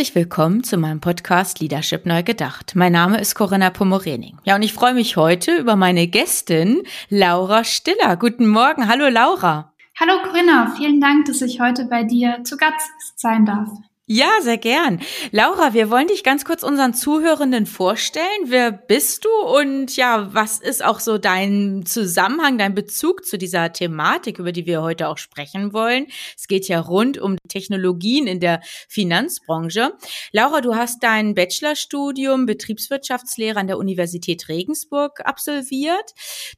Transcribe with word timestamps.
Herzlich 0.00 0.16
willkommen 0.16 0.64
zu 0.64 0.78
meinem 0.78 0.98
Podcast 0.98 1.60
Leadership 1.60 2.06
Neu 2.06 2.22
Gedacht. 2.22 2.72
Mein 2.74 2.92
Name 2.92 3.20
ist 3.20 3.34
Corinna 3.34 3.68
Pomorening. 3.68 4.38
Ja, 4.44 4.54
und 4.56 4.62
ich 4.62 4.72
freue 4.72 4.94
mich 4.94 5.18
heute 5.18 5.54
über 5.58 5.76
meine 5.76 6.06
Gästin 6.06 6.84
Laura 7.10 7.64
Stiller. 7.64 8.16
Guten 8.16 8.48
Morgen. 8.48 8.88
Hallo 8.88 9.10
Laura. 9.10 9.74
Hallo 10.00 10.14
Corinna, 10.22 10.72
vielen 10.74 11.02
Dank, 11.02 11.26
dass 11.26 11.42
ich 11.42 11.60
heute 11.60 11.84
bei 11.84 12.04
dir 12.04 12.38
zu 12.44 12.56
Gast 12.56 12.90
sein 13.16 13.44
darf. 13.44 13.68
Ja, 14.12 14.40
sehr 14.42 14.58
gern. 14.58 15.00
Laura, 15.30 15.72
wir 15.72 15.88
wollen 15.88 16.08
dich 16.08 16.24
ganz 16.24 16.44
kurz 16.44 16.64
unseren 16.64 16.94
Zuhörenden 16.94 17.64
vorstellen. 17.64 18.26
Wer 18.46 18.72
bist 18.72 19.24
du 19.24 19.28
und 19.28 19.94
ja, 19.94 20.34
was 20.34 20.58
ist 20.58 20.84
auch 20.84 20.98
so 20.98 21.16
dein 21.16 21.86
Zusammenhang, 21.86 22.58
dein 22.58 22.74
Bezug 22.74 23.24
zu 23.24 23.38
dieser 23.38 23.72
Thematik, 23.72 24.40
über 24.40 24.50
die 24.50 24.66
wir 24.66 24.82
heute 24.82 25.06
auch 25.06 25.16
sprechen 25.16 25.72
wollen? 25.72 26.08
Es 26.36 26.48
geht 26.48 26.66
ja 26.66 26.80
rund 26.80 27.18
um 27.18 27.36
Technologien 27.46 28.26
in 28.26 28.40
der 28.40 28.62
Finanzbranche. 28.88 29.92
Laura, 30.32 30.60
du 30.60 30.74
hast 30.74 31.04
dein 31.04 31.36
Bachelorstudium 31.36 32.46
Betriebswirtschaftslehre 32.46 33.60
an 33.60 33.68
der 33.68 33.78
Universität 33.78 34.48
Regensburg 34.48 35.20
absolviert. 35.24 36.14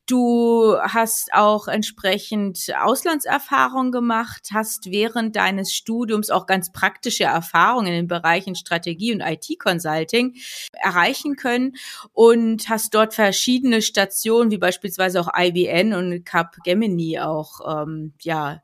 Du 0.06 0.75
hast 0.81 1.34
auch 1.34 1.69
entsprechend 1.69 2.72
Auslandserfahrung 2.81 3.92
gemacht, 3.92 4.48
hast 4.55 4.91
während 4.91 5.37
deines 5.37 5.75
Studiums 5.75 6.31
auch 6.31 6.47
ganz 6.47 6.72
praktische 6.72 7.41
Erfahrung 7.42 7.86
in 7.86 7.92
den 7.92 8.06
Bereichen 8.06 8.54
Strategie 8.54 9.12
und 9.12 9.20
IT-Consulting 9.20 10.36
erreichen 10.72 11.36
können 11.36 11.74
und 12.12 12.68
hast 12.68 12.94
dort 12.94 13.14
verschiedene 13.14 13.82
Stationen, 13.82 14.50
wie 14.50 14.58
beispielsweise 14.58 15.20
auch 15.20 15.28
IBN 15.36 15.92
und 15.92 16.24
Capgemini 16.24 17.18
auch 17.18 17.60
ähm, 17.82 18.14
ja 18.22 18.62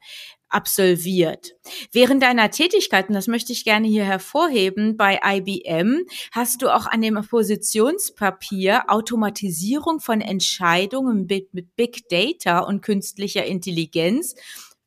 absolviert. 0.48 1.54
Während 1.92 2.22
deiner 2.22 2.50
Tätigkeiten, 2.50 3.12
das 3.12 3.26
möchte 3.26 3.52
ich 3.52 3.64
gerne 3.64 3.86
hier 3.86 4.04
hervorheben, 4.04 4.96
bei 4.96 5.20
IBM 5.22 6.06
hast 6.32 6.62
du 6.62 6.74
auch 6.74 6.86
an 6.86 7.02
dem 7.02 7.16
Positionspapier 7.16 8.84
Automatisierung 8.88 10.00
von 10.00 10.20
Entscheidungen 10.22 11.26
mit, 11.26 11.52
mit 11.52 11.76
Big 11.76 12.08
Data 12.08 12.60
und 12.60 12.80
künstlicher 12.80 13.44
Intelligenz 13.44 14.34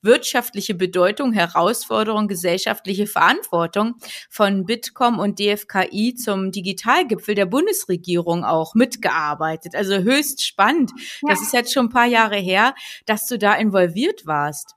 wirtschaftliche 0.01 0.75
Bedeutung, 0.75 1.33
Herausforderung, 1.33 2.27
gesellschaftliche 2.27 3.07
Verantwortung 3.07 3.95
von 4.29 4.65
Bitkom 4.65 5.19
und 5.19 5.39
DFKI 5.39 6.15
zum 6.15 6.51
Digitalgipfel 6.51 7.35
der 7.35 7.45
Bundesregierung 7.45 8.43
auch 8.43 8.73
mitgearbeitet. 8.75 9.75
Also 9.75 9.97
höchst 9.97 10.45
spannend. 10.45 10.91
Ja. 11.21 11.29
Das 11.29 11.41
ist 11.41 11.53
jetzt 11.53 11.73
schon 11.73 11.87
ein 11.87 11.89
paar 11.89 12.07
Jahre 12.07 12.37
her, 12.37 12.73
dass 13.05 13.27
du 13.27 13.37
da 13.37 13.53
involviert 13.55 14.25
warst. 14.25 14.75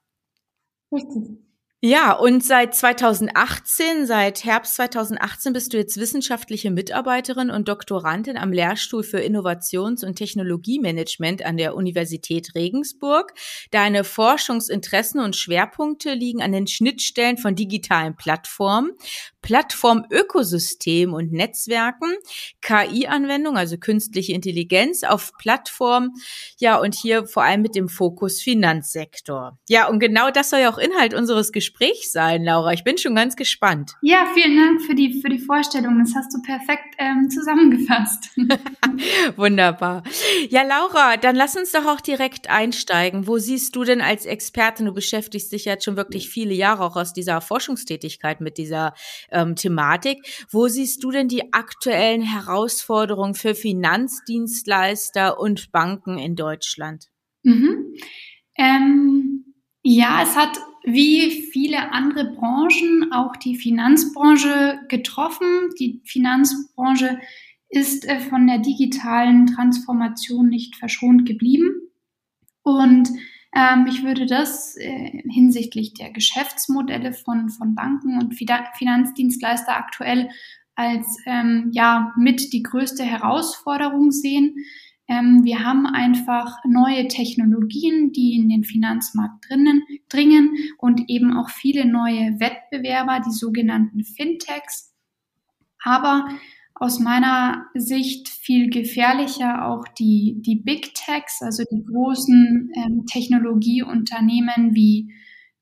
Richtig. 0.93 1.39
Ja, 1.87 2.13
und 2.15 2.43
seit 2.43 2.75
2018, 2.75 4.07
seit 4.07 4.43
Herbst 4.43 4.77
2018 4.77 5.53
bist 5.53 5.75
du 5.75 5.77
jetzt 5.77 5.99
wissenschaftliche 5.99 6.71
Mitarbeiterin 6.71 7.51
und 7.51 7.69
Doktorandin 7.69 8.39
am 8.39 8.53
Lehrstuhl 8.53 9.03
für 9.03 9.19
Innovations- 9.19 10.03
und 10.03 10.17
Technologiemanagement 10.17 11.45
an 11.45 11.59
der 11.59 11.77
Universität 11.77 12.55
Regensburg. 12.55 13.35
Deine 13.71 14.03
Forschungsinteressen 14.03 15.21
und 15.21 15.37
Schwerpunkte 15.37 16.15
liegen 16.15 16.41
an 16.41 16.53
den 16.53 16.67
Schnittstellen 16.67 17.37
von 17.37 17.55
digitalen 17.55 18.17
Plattformen, 18.17 18.93
Plattformökosystem 19.45 21.13
und 21.13 21.31
Netzwerken, 21.31 22.15
KI-Anwendung, 22.63 23.59
also 23.59 23.77
künstliche 23.77 24.33
Intelligenz 24.33 25.03
auf 25.03 25.33
Plattformen, 25.37 26.13
ja, 26.59 26.79
und 26.79 26.95
hier 26.95 27.27
vor 27.27 27.43
allem 27.43 27.61
mit 27.61 27.77
dem 27.77 27.91
Fokus 27.91 28.41
Finanzsektor. 28.41 29.59
Ja, 29.69 29.87
und 29.89 29.99
genau 29.99 30.31
das 30.31 30.49
soll 30.49 30.61
ja 30.61 30.73
auch 30.73 30.79
Inhalt 30.79 31.13
unseres 31.13 31.53
Gesprächs 31.53 32.11
sein, 32.11 32.43
Laura. 32.43 32.73
Ich 32.73 32.85
bin 32.85 32.97
schon 32.97 33.15
ganz 33.15 33.37
gespannt. 33.37 33.93
Ja, 34.01 34.27
vielen 34.33 34.57
Dank 34.57 34.81
für 34.81 34.95
die, 34.95 35.21
für 35.21 35.29
die 35.29 35.41
Vorstellung. 35.41 35.99
Das 36.03 36.15
hast 36.15 36.33
du 36.33 36.41
perfekt 36.41 36.95
ähm, 36.97 37.29
zusammengefasst. 37.29 38.31
Wunderbar. 39.37 40.05
Ja, 40.49 40.63
Laura, 40.63 41.19
dann 41.19 41.37
lass 41.37 41.55
uns 41.55 41.73
doch 41.73 41.85
auch 41.85 42.01
direkt 42.01 42.49
einsteigen. 42.49 43.27
Wo 43.27 43.37
siehst 43.37 43.77
du 43.77 43.85
denn 43.85 44.01
als 44.01 44.25
Expertin, 44.25 44.87
du 44.87 44.95
beschäftigst 44.95 45.53
dich 45.53 45.67
jetzt 45.67 45.85
schon 45.85 45.99
wirklich 45.99 46.31
viele 46.31 46.55
Jahre 46.55 46.85
auch 46.85 46.97
aus 46.97 47.13
dieser 47.13 47.41
Forschungstätigkeit 47.41 48.41
mit 48.41 48.59
dieser 48.59 48.95
ähm, 49.35 49.57
Thematik. 49.57 50.47
Wo 50.51 50.69
siehst 50.69 51.05
du 51.05 51.11
denn 51.11 51.29
die 51.29 51.53
aktuellen 51.53 52.23
Herausforderungen 52.23 53.35
für 53.35 53.55
Finanzdienstleister 53.55 55.39
und 55.39 55.73
Banken 55.73 56.19
in 56.19 56.37
Deutschland? 56.37 57.09
Mhm. 57.43 57.95
Ähm, 58.57 59.55
ja, 59.83 60.23
es 60.23 60.37
hat 60.37 60.59
wie 60.85 61.49
viele 61.53 61.93
andere 61.93 62.33
Branchen 62.33 63.11
auch 63.13 63.37
die 63.37 63.57
Finanzbranche 63.57 64.81
getroffen. 64.89 65.71
Die 65.81 66.01
Finanzbranche 66.05 67.19
ist 67.69 68.07
äh, 68.07 68.21
von 68.21 68.47
der 68.47 68.59
digitalen 68.59 69.47
Transformation 69.47 70.49
nicht 70.49 70.77
verschont 70.77 71.27
geblieben. 71.27 71.91
Und 72.63 73.09
ähm, 73.55 73.87
ich 73.89 74.03
würde 74.03 74.27
das 74.27 74.77
äh, 74.77 75.23
hinsichtlich 75.31 75.95
der 75.95 76.11
Geschäftsmodelle 76.11 77.13
von, 77.13 77.49
von 77.51 77.75
Banken 77.75 78.19
und 78.19 78.35
Finanzdienstleister 78.35 79.77
aktuell 79.77 80.29
als 80.75 81.19
ähm, 81.27 81.71
ja 81.73 82.13
mit 82.17 82.53
die 82.53 82.63
größte 82.63 83.05
Herausforderung 83.05 84.11
sehen. 84.11 84.57
Ähm, 85.07 85.45
wir 85.45 85.65
haben 85.65 85.87
einfach 85.87 86.57
neue 86.65 87.09
Technologien, 87.09 88.13
die 88.13 88.37
in 88.37 88.49
den 88.49 88.65
Finanzmarkt 88.65 89.45
drinnen, 89.49 89.83
dringen 90.09 90.57
und 90.79 91.03
eben 91.09 91.37
auch 91.37 91.51
viele 91.51 91.85
neue 91.85 92.41
Wettbewerber, 92.41 93.21
die 93.25 93.33
sogenannten 93.33 94.03
Fintechs. 94.03 94.93
Aber 95.83 96.27
aus 96.75 96.99
meiner 96.99 97.67
Sicht 97.75 98.29
viel 98.29 98.69
gefährlicher 98.69 99.67
auch 99.67 99.87
die, 99.89 100.37
die 100.41 100.57
Big 100.57 100.95
Techs, 100.95 101.41
also 101.41 101.63
die 101.71 101.85
großen 101.85 102.73
ähm, 102.75 103.07
Technologieunternehmen 103.07 104.75
wie 104.75 105.13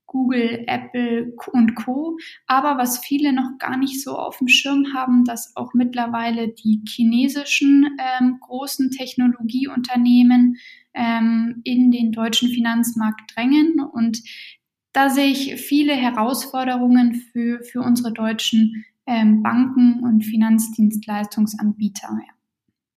Google, 0.06 0.64
Apple 0.66 1.32
und 1.52 1.74
Co. 1.74 2.18
Aber 2.46 2.78
was 2.78 2.98
viele 2.98 3.32
noch 3.32 3.58
gar 3.58 3.76
nicht 3.76 4.02
so 4.02 4.16
auf 4.16 4.38
dem 4.38 4.48
Schirm 4.48 4.94
haben, 4.94 5.24
dass 5.24 5.56
auch 5.56 5.74
mittlerweile 5.74 6.48
die 6.48 6.82
chinesischen 6.88 7.88
ähm, 7.98 8.38
großen 8.40 8.90
Technologieunternehmen 8.90 10.56
ähm, 10.94 11.60
in 11.64 11.90
den 11.90 12.12
deutschen 12.12 12.50
Finanzmarkt 12.50 13.34
drängen. 13.34 13.80
Und 13.80 14.22
da 14.92 15.08
sehe 15.08 15.30
ich 15.30 15.56
viele 15.56 15.94
Herausforderungen 15.94 17.14
für, 17.32 17.62
für 17.64 17.80
unsere 17.80 18.12
deutschen 18.12 18.84
Banken 19.06 20.00
und 20.02 20.22
Finanzdienstleistungsanbieter. 20.24 22.08
Ja. 22.08 22.41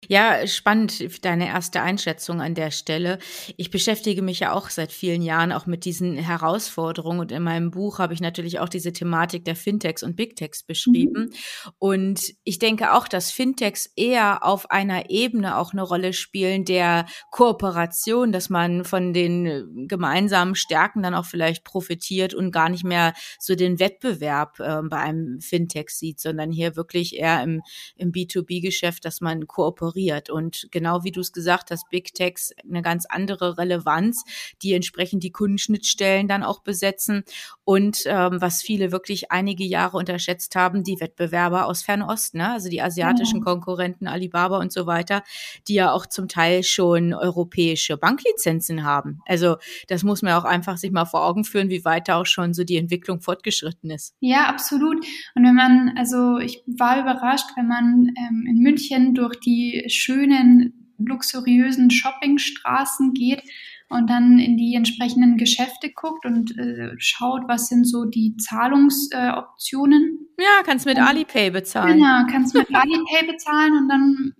Ja, 0.07 0.45
spannend, 0.45 1.25
deine 1.25 1.47
erste 1.47 1.81
Einschätzung 1.81 2.41
an 2.41 2.53
der 2.53 2.71
Stelle. 2.71 3.17
Ich 3.57 3.71
beschäftige 3.71 4.21
mich 4.21 4.39
ja 4.39 4.51
auch 4.53 4.69
seit 4.69 4.91
vielen 4.91 5.21
Jahren 5.21 5.51
auch 5.51 5.65
mit 5.65 5.85
diesen 5.85 6.15
Herausforderungen 6.15 7.19
und 7.19 7.31
in 7.31 7.43
meinem 7.43 7.71
Buch 7.71 7.99
habe 7.99 8.13
ich 8.13 8.21
natürlich 8.21 8.59
auch 8.59 8.69
diese 8.69 8.93
Thematik 8.93 9.45
der 9.45 9.55
Fintechs 9.55 10.03
und 10.03 10.15
Big 10.15 10.35
Techs 10.35 10.63
beschrieben. 10.63 11.31
Mhm. 11.65 11.73
Und 11.79 12.33
ich 12.43 12.59
denke 12.59 12.93
auch, 12.93 13.07
dass 13.07 13.31
Fintechs 13.31 13.89
eher 13.95 14.43
auf 14.43 14.69
einer 14.69 15.09
Ebene 15.09 15.57
auch 15.57 15.73
eine 15.73 15.81
Rolle 15.81 16.13
spielen 16.13 16.65
der 16.65 17.05
Kooperation, 17.31 18.31
dass 18.31 18.49
man 18.49 18.85
von 18.85 19.13
den 19.13 19.87
gemeinsamen 19.87 20.55
Stärken 20.55 21.01
dann 21.01 21.15
auch 21.15 21.25
vielleicht 21.25 21.63
profitiert 21.63 22.33
und 22.33 22.51
gar 22.51 22.69
nicht 22.69 22.83
mehr 22.83 23.13
so 23.39 23.55
den 23.55 23.79
Wettbewerb 23.79 24.59
äh, 24.59 24.81
bei 24.83 24.97
einem 24.97 25.41
Fintech 25.41 25.89
sieht, 25.89 26.19
sondern 26.19 26.51
hier 26.51 26.75
wirklich 26.75 27.15
eher 27.15 27.41
im, 27.43 27.61
im 27.95 28.11
B2B-Geschäft, 28.11 29.05
dass 29.05 29.21
man 29.21 29.47
kooperiert 29.47 29.94
ignoriert. 29.95 30.29
Und 30.29 30.67
genau 30.71 31.03
wie 31.03 31.11
du 31.11 31.21
es 31.21 31.31
gesagt 31.31 31.71
hast, 31.71 31.89
Big 31.89 32.13
Techs 32.13 32.53
eine 32.67 32.81
ganz 32.81 33.05
andere 33.05 33.57
Relevanz, 33.57 34.23
die 34.61 34.73
entsprechend 34.73 35.23
die 35.23 35.31
Kundenschnittstellen 35.31 36.27
dann 36.27 36.43
auch 36.43 36.61
besetzen. 36.61 37.23
Und 37.63 38.03
ähm, 38.05 38.41
was 38.41 38.61
viele 38.61 38.91
wirklich 38.91 39.31
einige 39.31 39.63
Jahre 39.63 39.97
unterschätzt 39.97 40.55
haben, 40.55 40.83
die 40.83 40.99
Wettbewerber 40.99 41.65
aus 41.65 41.81
Fernost, 41.81 42.35
ne? 42.35 42.51
also 42.51 42.69
die 42.69 42.81
asiatischen 42.81 43.39
mhm. 43.39 43.45
Konkurrenten, 43.45 44.07
Alibaba 44.07 44.59
und 44.59 44.71
so 44.71 44.85
weiter, 44.85 45.23
die 45.67 45.75
ja 45.75 45.91
auch 45.91 46.05
zum 46.05 46.27
Teil 46.27 46.63
schon 46.63 47.13
europäische 47.13 47.97
Banklizenzen 47.97 48.83
haben. 48.83 49.21
Also 49.25 49.57
das 49.87 50.03
muss 50.03 50.21
man 50.21 50.33
auch 50.33 50.45
einfach 50.45 50.77
sich 50.77 50.91
mal 50.91 51.05
vor 51.05 51.25
Augen 51.25 51.43
führen, 51.43 51.69
wie 51.69 51.85
weit 51.85 52.07
da 52.07 52.19
auch 52.19 52.25
schon 52.25 52.53
so 52.53 52.63
die 52.63 52.77
Entwicklung 52.77 53.21
fortgeschritten 53.21 53.89
ist. 53.89 54.13
Ja, 54.19 54.45
absolut. 54.47 55.05
Und 55.35 55.43
wenn 55.43 55.55
man, 55.55 55.93
also 55.97 56.37
ich 56.37 56.63
war 56.67 56.99
überrascht, 56.99 57.47
wenn 57.55 57.67
man 57.67 58.11
ähm, 58.17 58.45
in 58.47 58.59
München 58.59 59.13
durch 59.13 59.39
die 59.39 59.74
schönen, 59.87 60.93
luxuriösen 60.97 61.91
Shoppingstraßen 61.91 63.13
geht 63.13 63.43
und 63.89 64.09
dann 64.09 64.39
in 64.39 64.57
die 64.57 64.75
entsprechenden 64.75 65.37
Geschäfte 65.37 65.91
guckt 65.91 66.25
und 66.25 66.57
äh, 66.57 66.91
schaut, 66.97 67.43
was 67.47 67.67
sind 67.67 67.85
so 67.85 68.05
die 68.05 68.35
Zahlungsoptionen. 68.37 70.27
Äh, 70.37 70.43
ja, 70.43 70.63
kannst 70.65 70.85
mit 70.85 70.97
und, 70.97 71.03
Alipay 71.03 71.51
bezahlen. 71.51 71.97
Genau, 71.97 72.25
kannst 72.29 72.55
mit 72.55 72.67
Alipay 72.73 73.27
bezahlen 73.27 73.77
und 73.77 73.89
dann 73.89 74.33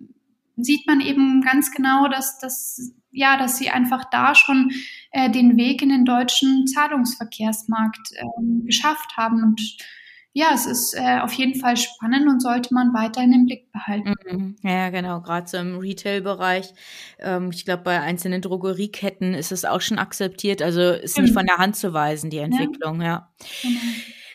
sieht 0.56 0.86
man 0.86 1.00
eben 1.00 1.42
ganz 1.42 1.70
genau, 1.70 2.08
dass 2.08 2.38
das 2.38 2.92
ja, 3.16 3.38
dass 3.38 3.56
sie 3.56 3.70
einfach 3.70 4.04
da 4.10 4.34
schon 4.34 4.70
äh, 5.10 5.30
den 5.30 5.56
Weg 5.56 5.80
in 5.80 5.88
den 5.88 6.04
deutschen 6.04 6.66
Zahlungsverkehrsmarkt 6.66 8.12
äh, 8.12 8.24
geschafft 8.66 9.16
haben 9.16 9.42
und 9.42 9.60
ja, 10.36 10.50
es 10.52 10.66
ist 10.66 10.92
äh, 10.94 11.20
auf 11.20 11.32
jeden 11.32 11.58
Fall 11.58 11.78
spannend 11.78 12.28
und 12.28 12.42
sollte 12.42 12.74
man 12.74 12.92
weiterhin 12.92 13.32
im 13.32 13.46
Blick 13.46 13.72
behalten. 13.72 14.14
Mhm. 14.30 14.56
Ja, 14.62 14.90
genau, 14.90 15.22
gerade 15.22 15.48
so 15.48 15.56
im 15.56 15.78
Retail-Bereich. 15.78 16.74
Ähm, 17.18 17.50
ich 17.52 17.64
glaube, 17.64 17.84
bei 17.84 18.02
einzelnen 18.02 18.42
Drogerieketten 18.42 19.32
ist 19.32 19.50
es 19.50 19.64
auch 19.64 19.80
schon 19.80 19.98
akzeptiert. 19.98 20.60
Also 20.60 20.90
ist 20.90 21.18
nicht 21.18 21.32
von 21.32 21.46
der 21.46 21.56
Hand 21.56 21.76
zu 21.76 21.94
weisen, 21.94 22.28
die 22.28 22.36
Entwicklung, 22.36 23.00
ja. 23.00 23.06
ja. 23.06 23.30
Genau. 23.62 23.80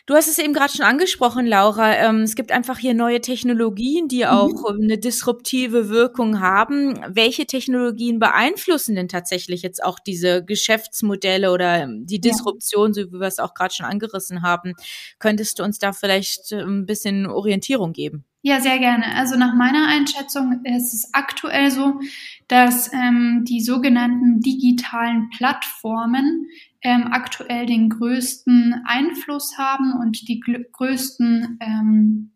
Du 0.06 0.14
hast 0.14 0.26
es 0.26 0.38
eben 0.38 0.52
gerade 0.52 0.72
schon 0.72 0.84
angesprochen, 0.84 1.46
Laura. 1.46 1.94
Ähm, 1.94 2.22
es 2.22 2.34
gibt 2.34 2.50
einfach 2.50 2.78
hier 2.78 2.92
neue 2.92 3.20
Technologien, 3.20 4.08
die 4.08 4.24
mhm. 4.24 4.30
auch 4.30 4.72
mhm. 4.72 4.82
eine 4.82 4.98
disruptive 4.98 5.90
Wirkung 5.90 6.40
haben. 6.40 6.98
Welche 7.08 7.46
Technologien 7.46 8.18
beeinflussen 8.18 8.96
denn 8.96 9.06
tatsächlich 9.06 9.62
jetzt 9.62 9.82
auch 9.82 10.00
diese 10.00 10.44
Geschäftsmodelle 10.44 11.52
oder 11.52 11.82
ähm, 11.84 12.04
die 12.04 12.20
Disruption, 12.20 12.88
ja. 12.88 12.94
so 12.94 13.12
wie 13.12 13.20
wir 13.20 13.28
es 13.28 13.38
auch 13.38 13.54
gerade 13.54 13.74
schon 13.74 13.86
angerissen 13.86 14.42
haben? 14.42 14.74
Könntest 15.20 15.60
du 15.60 15.62
uns 15.62 15.78
da 15.78 15.92
vielleicht 15.92 16.50
ähm, 16.50 16.80
ein 16.80 16.86
bisschen 16.86 17.26
Orientierung 17.26 17.92
geben? 17.92 18.24
Ja, 18.44 18.60
sehr 18.60 18.80
gerne. 18.80 19.14
Also 19.14 19.36
nach 19.36 19.54
meiner 19.54 19.86
Einschätzung 19.86 20.64
ist 20.64 20.92
es 20.92 21.14
aktuell 21.14 21.70
so, 21.70 22.00
dass 22.48 22.92
ähm, 22.92 23.44
die 23.46 23.60
sogenannten 23.60 24.40
digitalen 24.40 25.30
Plattformen 25.30 26.48
ähm, 26.82 27.08
aktuell 27.12 27.66
den 27.66 27.88
größten 27.88 28.82
Einfluss 28.86 29.56
haben 29.58 29.94
und 30.00 30.28
die 30.28 30.40
größten 30.40 31.58
ähm, 31.60 32.32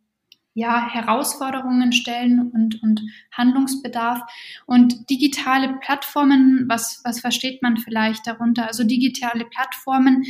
ja, 0.55 0.89
Herausforderungen 0.89 1.93
stellen 1.93 2.51
und, 2.51 2.83
und 2.83 3.03
Handlungsbedarf. 3.31 4.21
Und 4.65 5.11
digitale 5.11 5.77
Plattformen, 5.81 6.65
was, 6.67 7.03
was 7.05 7.21
versteht 7.21 7.63
man 7.63 7.77
vielleicht 7.77 8.27
darunter? 8.27 8.67
Also 8.67 8.83
digitale 8.83 9.45
Plattformen 9.45 10.25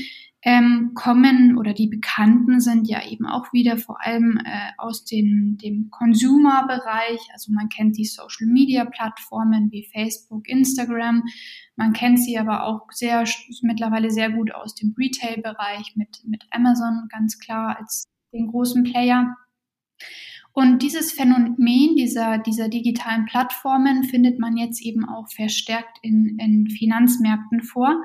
ähm, 0.46 0.92
kommen 0.94 1.58
oder 1.58 1.74
die 1.74 1.88
bekannten 1.88 2.60
sind 2.60 2.86
ja 2.86 3.04
eben 3.04 3.26
auch 3.26 3.52
wieder 3.52 3.76
vor 3.76 4.00
allem 4.00 4.38
äh, 4.44 4.70
aus 4.78 5.04
den, 5.04 5.58
dem 5.60 5.90
Consumer-Bereich. 5.90 7.18
Also 7.32 7.52
man 7.52 7.68
kennt 7.68 7.98
die 7.98 8.04
Social-Media-Plattformen 8.04 9.72
wie 9.72 9.88
Facebook, 9.92 10.48
Instagram. 10.48 11.24
Man 11.74 11.92
kennt 11.92 12.20
sie 12.20 12.38
aber 12.38 12.62
auch 12.62 12.92
sehr 12.92 13.24
mittlerweile 13.62 14.08
sehr 14.12 14.30
gut 14.30 14.54
aus 14.54 14.76
dem 14.76 14.94
Retail-Bereich 14.96 15.96
mit, 15.96 16.22
mit 16.24 16.44
Amazon 16.52 17.08
ganz 17.10 17.40
klar 17.40 17.76
als 17.80 18.04
den 18.32 18.46
großen 18.46 18.84
Player. 18.84 19.34
Und 20.52 20.80
dieses 20.80 21.10
Phänomen 21.12 21.96
dieser, 21.96 22.38
dieser 22.38 22.68
digitalen 22.68 23.24
Plattformen 23.26 24.04
findet 24.04 24.38
man 24.38 24.56
jetzt 24.56 24.80
eben 24.80 25.04
auch 25.06 25.28
verstärkt 25.28 25.98
in, 26.02 26.38
in 26.38 26.70
Finanzmärkten 26.70 27.62
vor. 27.62 28.00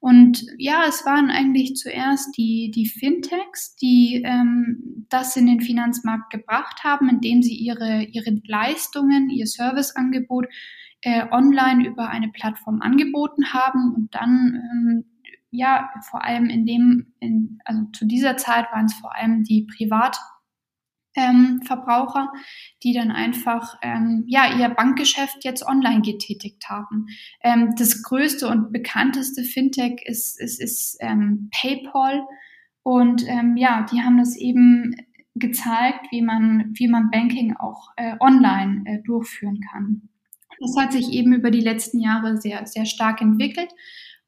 Und 0.00 0.46
ja, 0.58 0.84
es 0.88 1.04
waren 1.04 1.30
eigentlich 1.30 1.74
zuerst 1.74 2.36
die, 2.36 2.70
die 2.72 2.86
Fintechs, 2.86 3.74
die 3.76 4.22
ähm, 4.24 5.06
das 5.08 5.36
in 5.36 5.46
den 5.46 5.60
Finanzmarkt 5.60 6.30
gebracht 6.30 6.84
haben, 6.84 7.08
indem 7.08 7.42
sie 7.42 7.56
ihre, 7.56 8.04
ihre 8.04 8.40
Leistungen, 8.44 9.28
ihr 9.28 9.46
Serviceangebot 9.46 10.46
äh, 11.02 11.26
online 11.32 11.86
über 11.86 12.08
eine 12.10 12.28
Plattform 12.28 12.80
angeboten 12.80 13.52
haben 13.52 13.94
und 13.94 14.14
dann 14.14 14.62
ähm, 14.70 15.04
ja 15.50 15.90
vor 16.08 16.24
allem 16.24 16.46
in 16.46 16.64
dem, 16.64 17.12
in, 17.18 17.58
also 17.64 17.82
zu 17.92 18.06
dieser 18.06 18.36
Zeit 18.36 18.66
waren 18.72 18.86
es 18.86 18.94
vor 18.94 19.16
allem 19.16 19.42
die 19.42 19.66
Privat 19.76 20.16
ähm, 21.18 21.60
Verbraucher, 21.64 22.32
die 22.82 22.92
dann 22.92 23.10
einfach 23.10 23.76
ähm, 23.82 24.24
ja 24.28 24.56
ihr 24.56 24.68
Bankgeschäft 24.68 25.44
jetzt 25.44 25.66
online 25.66 26.02
getätigt 26.02 26.68
haben. 26.68 27.06
Ähm, 27.42 27.74
das 27.76 28.02
größte 28.02 28.48
und 28.48 28.72
bekannteste 28.72 29.42
Fintech 29.42 30.02
ist, 30.04 30.40
ist, 30.40 30.60
ist 30.60 30.96
ähm, 31.00 31.50
PayPal 31.50 32.22
und 32.82 33.26
ähm, 33.26 33.56
ja, 33.56 33.84
die 33.92 34.00
haben 34.00 34.18
das 34.18 34.36
eben 34.36 34.94
gezeigt, 35.34 36.06
wie 36.10 36.22
man 36.22 36.72
wie 36.74 36.88
man 36.88 37.10
Banking 37.10 37.56
auch 37.56 37.90
äh, 37.96 38.16
online 38.20 38.82
äh, 38.86 39.02
durchführen 39.02 39.60
kann. 39.72 40.08
Das 40.60 40.76
hat 40.76 40.92
sich 40.92 41.10
eben 41.10 41.32
über 41.32 41.50
die 41.50 41.60
letzten 41.60 42.00
Jahre 42.00 42.40
sehr 42.40 42.66
sehr 42.66 42.86
stark 42.86 43.20
entwickelt 43.20 43.70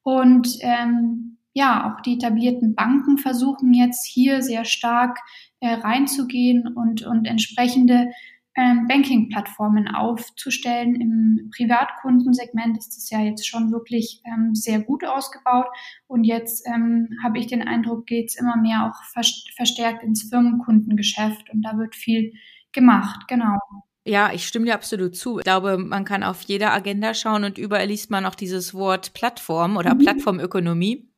und 0.02 0.58
ähm, 0.60 1.38
ja, 1.52 1.93
auch 1.93 2.00
die 2.00 2.14
etablierten 2.14 2.75
Banken 2.75 3.19
versuchen 3.19 3.75
jetzt 3.75 4.06
hier 4.06 4.43
sehr 4.43 4.64
stark 4.64 5.19
äh, 5.60 5.74
reinzugehen 5.74 6.68
und, 6.74 7.02
und 7.02 7.26
entsprechende 7.26 8.10
ähm, 8.56 8.86
Banking-Plattformen 8.88 9.88
aufzustellen. 9.88 10.96
Im 10.96 11.50
Privatkundensegment 11.56 12.76
ist 12.76 12.96
das 12.96 13.08
ja 13.10 13.20
jetzt 13.20 13.46
schon 13.46 13.70
wirklich 13.70 14.22
ähm, 14.26 14.54
sehr 14.54 14.80
gut 14.80 15.04
ausgebaut. 15.04 15.66
Und 16.06 16.24
jetzt 16.24 16.66
ähm, 16.66 17.08
habe 17.22 17.38
ich 17.38 17.46
den 17.46 17.66
Eindruck, 17.66 18.06
geht 18.06 18.30
es 18.30 18.36
immer 18.36 18.56
mehr 18.56 18.90
auch 18.90 19.24
verstärkt 19.56 20.02
ins 20.02 20.28
Firmenkundengeschäft 20.28 21.50
und 21.50 21.62
da 21.62 21.78
wird 21.78 21.94
viel 21.94 22.32
gemacht, 22.72 23.26
genau. 23.28 23.58
Ja, 24.04 24.32
ich 24.32 24.46
stimme 24.46 24.64
dir 24.64 24.74
absolut 24.74 25.14
zu. 25.14 25.38
Ich 25.38 25.44
glaube, 25.44 25.76
man 25.76 26.04
kann 26.04 26.22
auf 26.22 26.42
jeder 26.42 26.72
Agenda 26.72 27.14
schauen 27.14 27.44
und 27.44 27.58
überall 27.58 27.86
liest 27.86 28.10
man 28.10 28.24
auch 28.26 28.34
dieses 28.34 28.74
Wort 28.74 29.12
Plattform 29.12 29.76
oder 29.76 29.94
mhm. 29.94 29.98
Plattformökonomie. 29.98 31.09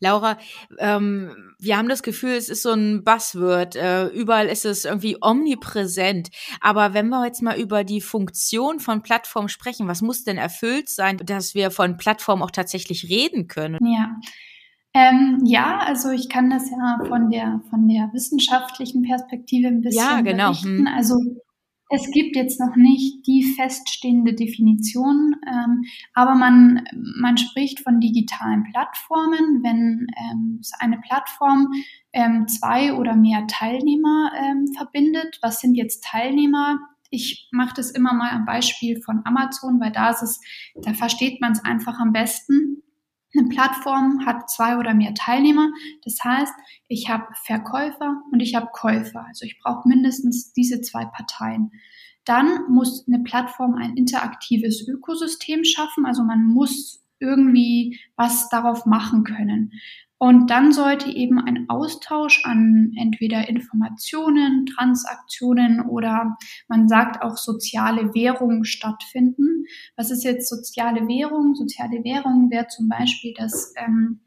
Laura, 0.00 0.38
ähm, 0.78 1.54
wir 1.58 1.76
haben 1.76 1.88
das 1.88 2.02
Gefühl, 2.02 2.32
es 2.32 2.48
ist 2.48 2.62
so 2.62 2.72
ein 2.72 3.04
Buzzword. 3.04 3.76
Äh, 3.76 4.06
überall 4.08 4.46
ist 4.46 4.64
es 4.64 4.84
irgendwie 4.84 5.16
omnipräsent. 5.20 6.30
Aber 6.60 6.94
wenn 6.94 7.08
wir 7.08 7.24
jetzt 7.26 7.42
mal 7.42 7.58
über 7.58 7.84
die 7.84 8.00
Funktion 8.00 8.80
von 8.80 9.02
Plattformen 9.02 9.48
sprechen, 9.48 9.88
was 9.88 10.02
muss 10.02 10.24
denn 10.24 10.38
erfüllt 10.38 10.88
sein, 10.88 11.18
dass 11.18 11.54
wir 11.54 11.70
von 11.70 11.96
Plattformen 11.96 12.42
auch 12.42 12.50
tatsächlich 12.50 13.08
reden 13.08 13.48
können? 13.48 13.78
Ja. 13.84 14.16
Ähm, 14.92 15.42
ja, 15.44 15.78
also 15.78 16.10
ich 16.10 16.28
kann 16.28 16.50
das 16.50 16.68
ja 16.68 16.98
von 17.06 17.30
der 17.30 17.60
von 17.70 17.86
der 17.86 18.10
wissenschaftlichen 18.12 19.02
Perspektive 19.02 19.68
ein 19.68 19.82
bisschen 19.82 20.02
ja, 20.02 20.20
genau. 20.20 20.48
berichten. 20.48 20.78
Hm. 20.78 20.88
Also 20.88 21.14
es 21.92 22.08
gibt 22.12 22.36
jetzt 22.36 22.60
noch 22.60 22.76
nicht 22.76 23.26
die 23.26 23.42
feststehende 23.42 24.32
Definition, 24.32 25.34
ähm, 25.46 25.82
aber 26.14 26.36
man, 26.36 26.84
man 27.20 27.36
spricht 27.36 27.80
von 27.80 27.98
digitalen 27.98 28.62
Plattformen, 28.70 29.62
wenn 29.64 30.06
ähm, 30.30 30.60
eine 30.78 31.00
Plattform 31.00 31.72
ähm, 32.12 32.46
zwei 32.46 32.94
oder 32.94 33.16
mehr 33.16 33.44
Teilnehmer 33.48 34.30
ähm, 34.40 34.68
verbindet. 34.76 35.38
Was 35.42 35.60
sind 35.60 35.74
jetzt 35.74 36.04
Teilnehmer? 36.04 36.78
Ich 37.10 37.48
mache 37.50 37.74
das 37.74 37.90
immer 37.90 38.14
mal 38.14 38.30
am 38.30 38.44
Beispiel 38.44 39.02
von 39.02 39.22
Amazon, 39.24 39.80
weil 39.80 39.90
da 39.90 40.10
ist 40.10 40.22
es, 40.22 40.40
da 40.82 40.94
versteht 40.94 41.40
man 41.40 41.52
es 41.52 41.64
einfach 41.64 41.98
am 41.98 42.12
besten. 42.12 42.84
Eine 43.36 43.48
Plattform 43.48 44.24
hat 44.26 44.50
zwei 44.50 44.76
oder 44.76 44.94
mehr 44.94 45.14
Teilnehmer. 45.14 45.70
Das 46.04 46.18
heißt, 46.22 46.52
ich 46.88 47.08
habe 47.08 47.26
Verkäufer 47.44 48.22
und 48.32 48.40
ich 48.40 48.54
habe 48.54 48.68
Käufer. 48.72 49.24
Also 49.26 49.44
ich 49.46 49.58
brauche 49.62 49.88
mindestens 49.88 50.52
diese 50.52 50.80
zwei 50.80 51.04
Parteien. 51.04 51.70
Dann 52.24 52.68
muss 52.68 53.06
eine 53.06 53.22
Plattform 53.22 53.74
ein 53.74 53.96
interaktives 53.96 54.86
Ökosystem 54.86 55.64
schaffen. 55.64 56.06
Also 56.06 56.22
man 56.24 56.44
muss 56.46 57.04
irgendwie 57.20 58.00
was 58.16 58.48
darauf 58.48 58.86
machen 58.86 59.24
können. 59.24 59.72
Und 60.22 60.50
dann 60.50 60.70
sollte 60.70 61.10
eben 61.10 61.40
ein 61.40 61.64
Austausch 61.70 62.44
an 62.44 62.92
entweder 63.00 63.48
Informationen, 63.48 64.66
Transaktionen 64.66 65.80
oder 65.80 66.36
man 66.68 66.88
sagt 66.88 67.22
auch 67.22 67.38
soziale 67.38 68.12
Währung 68.12 68.64
stattfinden. 68.64 69.64
Was 69.96 70.10
ist 70.10 70.22
jetzt 70.22 70.50
soziale 70.50 71.08
Währung? 71.08 71.54
Soziale 71.54 72.04
Währung 72.04 72.50
wäre 72.50 72.66
zum 72.66 72.90
Beispiel, 72.90 73.32
dass 73.38 73.72
ähm, 73.76 74.20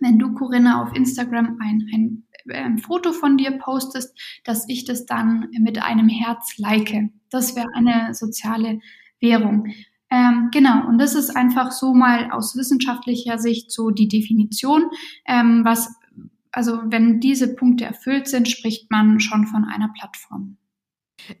wenn 0.00 0.18
du, 0.18 0.34
Corinna, 0.34 0.82
auf 0.82 0.94
Instagram 0.94 1.58
ein, 1.62 1.88
ein 1.94 2.24
ein 2.50 2.78
Foto 2.78 3.12
von 3.12 3.36
dir 3.36 3.58
postest, 3.58 4.18
dass 4.44 4.66
ich 4.68 4.86
das 4.86 5.04
dann 5.04 5.48
mit 5.58 5.82
einem 5.82 6.08
Herz 6.08 6.56
like. 6.56 6.94
Das 7.30 7.56
wäre 7.56 7.68
eine 7.74 8.14
soziale 8.14 8.80
Währung. 9.20 9.66
Ähm, 10.10 10.48
genau, 10.52 10.86
und 10.88 10.98
das 10.98 11.14
ist 11.14 11.36
einfach 11.36 11.70
so 11.70 11.92
mal 11.92 12.30
aus 12.30 12.56
wissenschaftlicher 12.56 13.38
Sicht 13.38 13.70
so 13.70 13.90
die 13.90 14.08
Definition, 14.08 14.84
ähm, 15.26 15.64
was 15.64 15.94
also 16.52 16.80
wenn 16.86 17.20
diese 17.20 17.54
Punkte 17.54 17.84
erfüllt 17.84 18.26
sind, 18.26 18.48
spricht 18.48 18.90
man 18.90 19.20
schon 19.20 19.46
von 19.46 19.64
einer 19.64 19.92
Plattform. 19.96 20.56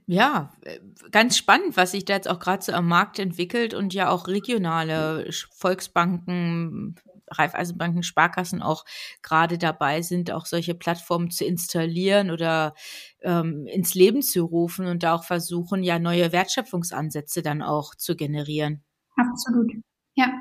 Ja, 0.06 0.52
äh, 0.62 0.80
ganz 1.10 1.36
spannend, 1.36 1.76
was 1.76 1.92
sich 1.92 2.04
da 2.04 2.14
jetzt 2.14 2.28
auch 2.28 2.40
gerade 2.40 2.62
so 2.62 2.72
am 2.72 2.88
Markt 2.88 3.18
entwickelt 3.18 3.74
und 3.74 3.94
ja 3.94 4.10
auch 4.10 4.28
regionale 4.28 5.28
Volksbanken, 5.52 6.96
Raiffeisenbanken, 7.30 8.02
Sparkassen 8.02 8.62
auch 8.62 8.84
gerade 9.22 9.58
dabei 9.58 10.02
sind, 10.02 10.30
auch 10.30 10.46
solche 10.46 10.74
Plattformen 10.74 11.30
zu 11.30 11.44
installieren 11.44 12.30
oder 12.30 12.74
ähm, 13.22 13.66
ins 13.66 13.94
Leben 13.94 14.22
zu 14.22 14.44
rufen 14.44 14.86
und 14.86 15.02
da 15.02 15.14
auch 15.14 15.24
versuchen, 15.24 15.82
ja 15.82 15.98
neue 15.98 16.32
Wertschöpfungsansätze 16.32 17.42
dann 17.42 17.62
auch 17.62 17.94
zu 17.94 18.16
generieren. 18.16 18.82
Absolut. 19.16 19.72
Ja, 20.14 20.32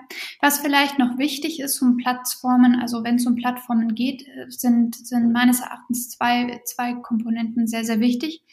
was 0.42 0.58
vielleicht 0.58 0.98
noch 0.98 1.20
wichtig 1.20 1.60
ist 1.60 1.80
um 1.84 1.98
Plattformen, 1.98 2.80
also 2.82 3.04
wenn 3.04 3.16
es 3.16 3.28
um 3.28 3.36
Plattformen 3.36 3.94
geht, 3.94 4.26
sind, 4.48 4.96
sind 4.96 5.32
meines 5.32 5.60
Erachtens 5.60 6.10
zwei, 6.10 6.62
zwei 6.66 6.96
Komponenten 6.96 7.68
sehr, 7.68 7.84
sehr 7.84 8.00
wichtig. 8.00 8.44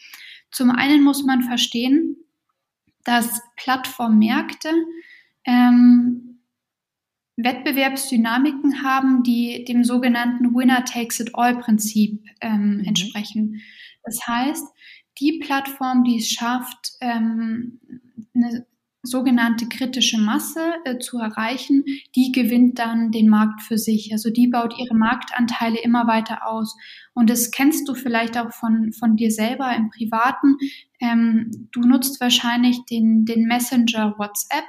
Zum 0.50 0.70
einen 0.70 1.02
muss 1.02 1.24
man 1.24 1.42
verstehen, 1.42 2.18
dass 3.04 3.40
Plattformmärkte 3.56 4.68
ähm, 5.46 6.33
Wettbewerbsdynamiken 7.36 8.82
haben, 8.84 9.22
die 9.22 9.64
dem 9.64 9.84
sogenannten 9.84 10.54
Winner-Takes-it-all-Prinzip 10.54 12.24
ähm, 12.40 12.78
mhm. 12.78 12.84
entsprechen. 12.84 13.60
Das 14.04 14.26
heißt, 14.26 14.66
die 15.18 15.38
Plattform, 15.38 16.04
die 16.04 16.18
es 16.18 16.30
schafft, 16.30 16.92
ähm, 17.00 17.80
eine 18.34 18.66
sogenannte 19.04 19.68
kritische 19.68 20.18
Masse 20.18 20.60
äh, 20.84 20.98
zu 20.98 21.18
erreichen, 21.18 21.84
die 22.16 22.32
gewinnt 22.32 22.78
dann 22.78 23.12
den 23.12 23.28
Markt 23.28 23.62
für 23.62 23.78
sich. 23.78 24.10
Also 24.12 24.30
die 24.30 24.48
baut 24.48 24.74
ihre 24.78 24.94
Marktanteile 24.94 25.78
immer 25.82 26.06
weiter 26.06 26.46
aus. 26.46 26.76
Und 27.12 27.30
das 27.30 27.50
kennst 27.50 27.86
du 27.88 27.94
vielleicht 27.94 28.38
auch 28.38 28.52
von, 28.52 28.92
von 28.92 29.16
dir 29.16 29.30
selber 29.30 29.74
im 29.76 29.90
Privaten. 29.90 30.56
Ähm, 31.00 31.68
du 31.70 31.80
nutzt 31.80 32.20
wahrscheinlich 32.20 32.84
den, 32.86 33.24
den 33.26 33.44
Messenger 33.44 34.14
WhatsApp 34.18 34.64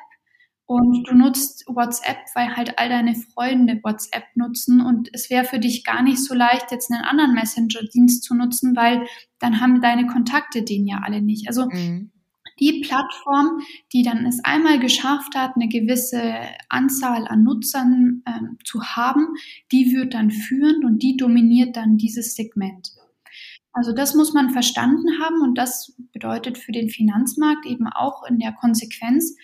und 0.65 1.03
du 1.07 1.15
nutzt 1.15 1.65
WhatsApp, 1.67 2.17
weil 2.33 2.55
halt 2.55 2.79
all 2.79 2.89
deine 2.89 3.15
Freunde 3.15 3.79
WhatsApp 3.83 4.23
nutzen 4.35 4.81
und 4.81 5.09
es 5.13 5.29
wäre 5.29 5.45
für 5.45 5.59
dich 5.59 5.83
gar 5.83 6.01
nicht 6.01 6.23
so 6.23 6.33
leicht, 6.33 6.71
jetzt 6.71 6.91
einen 6.91 7.03
anderen 7.03 7.33
Messenger-Dienst 7.33 8.23
zu 8.23 8.33
nutzen, 8.33 8.75
weil 8.75 9.05
dann 9.39 9.61
haben 9.61 9.81
deine 9.81 10.07
Kontakte 10.07 10.63
den 10.63 10.87
ja 10.87 11.01
alle 11.03 11.21
nicht. 11.21 11.47
Also 11.47 11.67
mhm 11.69 12.11
die 12.59 12.81
Plattform, 12.81 13.61
die 13.91 14.03
dann 14.03 14.25
es 14.25 14.43
einmal 14.43 14.79
geschafft 14.79 15.35
hat, 15.35 15.55
eine 15.55 15.67
gewisse 15.67 16.35
Anzahl 16.69 17.27
an 17.27 17.43
Nutzern 17.43 18.23
ähm, 18.25 18.57
zu 18.63 18.81
haben, 18.81 19.27
die 19.71 19.93
wird 19.93 20.13
dann 20.13 20.31
führen 20.31 20.85
und 20.85 20.99
die 21.03 21.17
dominiert 21.17 21.75
dann 21.75 21.97
dieses 21.97 22.35
Segment. 22.35 22.91
Also 23.73 23.91
das 23.91 24.15
muss 24.15 24.33
man 24.33 24.51
verstanden 24.51 25.19
haben 25.21 25.41
und 25.41 25.57
das 25.57 25.97
bedeutet 26.13 26.57
für 26.57 26.71
den 26.71 26.89
Finanzmarkt 26.89 27.65
eben 27.65 27.87
auch 27.87 28.23
in 28.23 28.39
der 28.39 28.53
Konsequenz, 28.53 29.35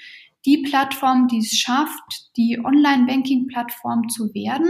die 0.45 0.63
Plattform, 0.63 1.27
die 1.27 1.39
es 1.39 1.51
schafft, 1.51 2.35
die 2.37 2.59
Online-Banking-Plattform 2.63 4.09
zu 4.09 4.33
werden, 4.33 4.69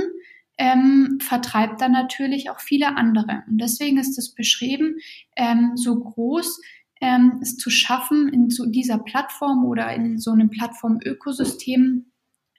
ähm, 0.58 1.18
vertreibt 1.22 1.82
dann 1.82 1.94
natürlich 1.94 2.50
auch 2.50 2.60
viele 2.60 2.96
andere. 2.98 3.44
Und 3.48 3.60
deswegen 3.60 3.98
ist 3.98 4.18
es 4.18 4.36
beschrieben 4.36 4.98
ähm, 5.36 5.72
so 5.76 6.00
groß, 6.00 6.62
ähm, 7.02 7.40
es 7.42 7.58
zu 7.58 7.70
schaffen, 7.70 8.30
in 8.30 8.50
so 8.50 8.66
dieser 8.68 9.00
Plattform 9.00 9.66
oder 9.66 9.92
in 9.94 10.20
so 10.20 10.32
einem 10.32 10.50
Plattformökosystem 10.50 12.06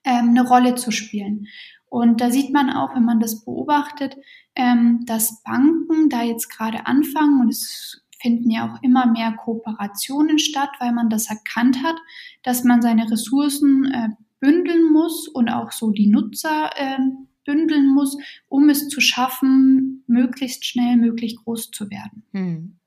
ähm, 0.04 0.28
eine 0.30 0.46
Rolle 0.46 0.74
zu 0.74 0.90
spielen. 0.90 1.46
Und 1.88 2.20
da 2.20 2.30
sieht 2.30 2.52
man 2.52 2.70
auch, 2.70 2.94
wenn 2.94 3.04
man 3.04 3.20
das 3.20 3.44
beobachtet, 3.44 4.16
ähm, 4.56 5.04
dass 5.06 5.42
Banken 5.42 6.08
da 6.08 6.22
jetzt 6.22 6.48
gerade 6.48 6.86
anfangen 6.86 7.40
und 7.40 7.50
es 7.50 8.01
finden 8.22 8.50
ja 8.50 8.72
auch 8.72 8.82
immer 8.82 9.06
mehr 9.06 9.32
Kooperationen 9.32 10.38
statt, 10.38 10.70
weil 10.78 10.92
man 10.92 11.10
das 11.10 11.28
erkannt 11.28 11.82
hat, 11.82 11.96
dass 12.42 12.64
man 12.64 12.80
seine 12.80 13.10
Ressourcen 13.10 13.84
äh, 13.92 14.08
bündeln 14.40 14.92
muss 14.92 15.28
und 15.28 15.48
auch 15.48 15.72
so 15.72 15.90
die 15.90 16.08
Nutzer 16.08 16.70
äh, 16.76 16.98
bündeln 17.44 17.88
muss, 17.88 18.16
um 18.48 18.68
es 18.68 18.88
zu 18.88 19.00
schaffen, 19.00 20.04
möglichst 20.06 20.64
schnell, 20.64 20.96
möglichst 20.96 21.44
groß 21.44 21.70
zu 21.70 21.90
werden. 21.90 22.24
Hm. 22.32 22.78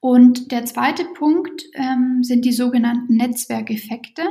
Und 0.00 0.52
der 0.52 0.64
zweite 0.66 1.04
Punkt 1.04 1.64
ähm, 1.74 2.22
sind 2.22 2.44
die 2.44 2.52
sogenannten 2.52 3.16
Netzwerkeffekte. 3.16 4.22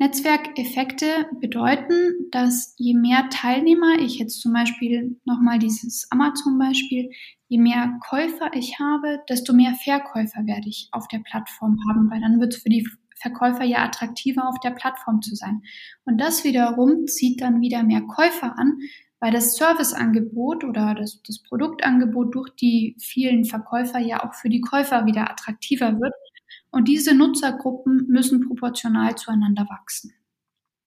Netzwerkeffekte 0.00 1.26
bedeuten, 1.40 2.28
dass 2.30 2.74
je 2.76 2.94
mehr 2.94 3.28
Teilnehmer, 3.30 3.98
ich 3.98 4.18
jetzt 4.18 4.40
zum 4.40 4.52
Beispiel 4.52 5.20
nochmal 5.24 5.58
dieses 5.58 6.06
Amazon-Beispiel, 6.10 7.10
je 7.48 7.58
mehr 7.58 7.98
Käufer 8.08 8.50
ich 8.54 8.78
habe, 8.78 9.20
desto 9.28 9.52
mehr 9.52 9.74
Verkäufer 9.74 10.46
werde 10.46 10.68
ich 10.68 10.88
auf 10.92 11.08
der 11.08 11.18
Plattform 11.18 11.78
haben, 11.88 12.08
weil 12.10 12.20
dann 12.20 12.38
wird 12.38 12.54
es 12.54 12.62
für 12.62 12.68
die 12.68 12.86
Verkäufer 13.16 13.64
ja 13.64 13.84
attraktiver 13.84 14.48
auf 14.48 14.60
der 14.60 14.70
Plattform 14.70 15.20
zu 15.20 15.34
sein. 15.34 15.62
Und 16.04 16.18
das 16.20 16.44
wiederum 16.44 17.08
zieht 17.08 17.40
dann 17.40 17.60
wieder 17.60 17.82
mehr 17.82 18.02
Käufer 18.02 18.56
an, 18.56 18.78
weil 19.20 19.32
das 19.32 19.56
Serviceangebot 19.56 20.62
oder 20.62 20.94
das, 20.94 21.20
das 21.26 21.42
Produktangebot 21.42 22.36
durch 22.36 22.50
die 22.50 22.96
vielen 23.00 23.44
Verkäufer 23.44 23.98
ja 23.98 24.24
auch 24.24 24.34
für 24.34 24.48
die 24.48 24.60
Käufer 24.60 25.06
wieder 25.06 25.28
attraktiver 25.28 25.98
wird. 25.98 26.14
Und 26.70 26.88
diese 26.88 27.14
Nutzergruppen 27.14 28.06
müssen 28.08 28.46
proportional 28.46 29.14
zueinander 29.16 29.66
wachsen. 29.68 30.12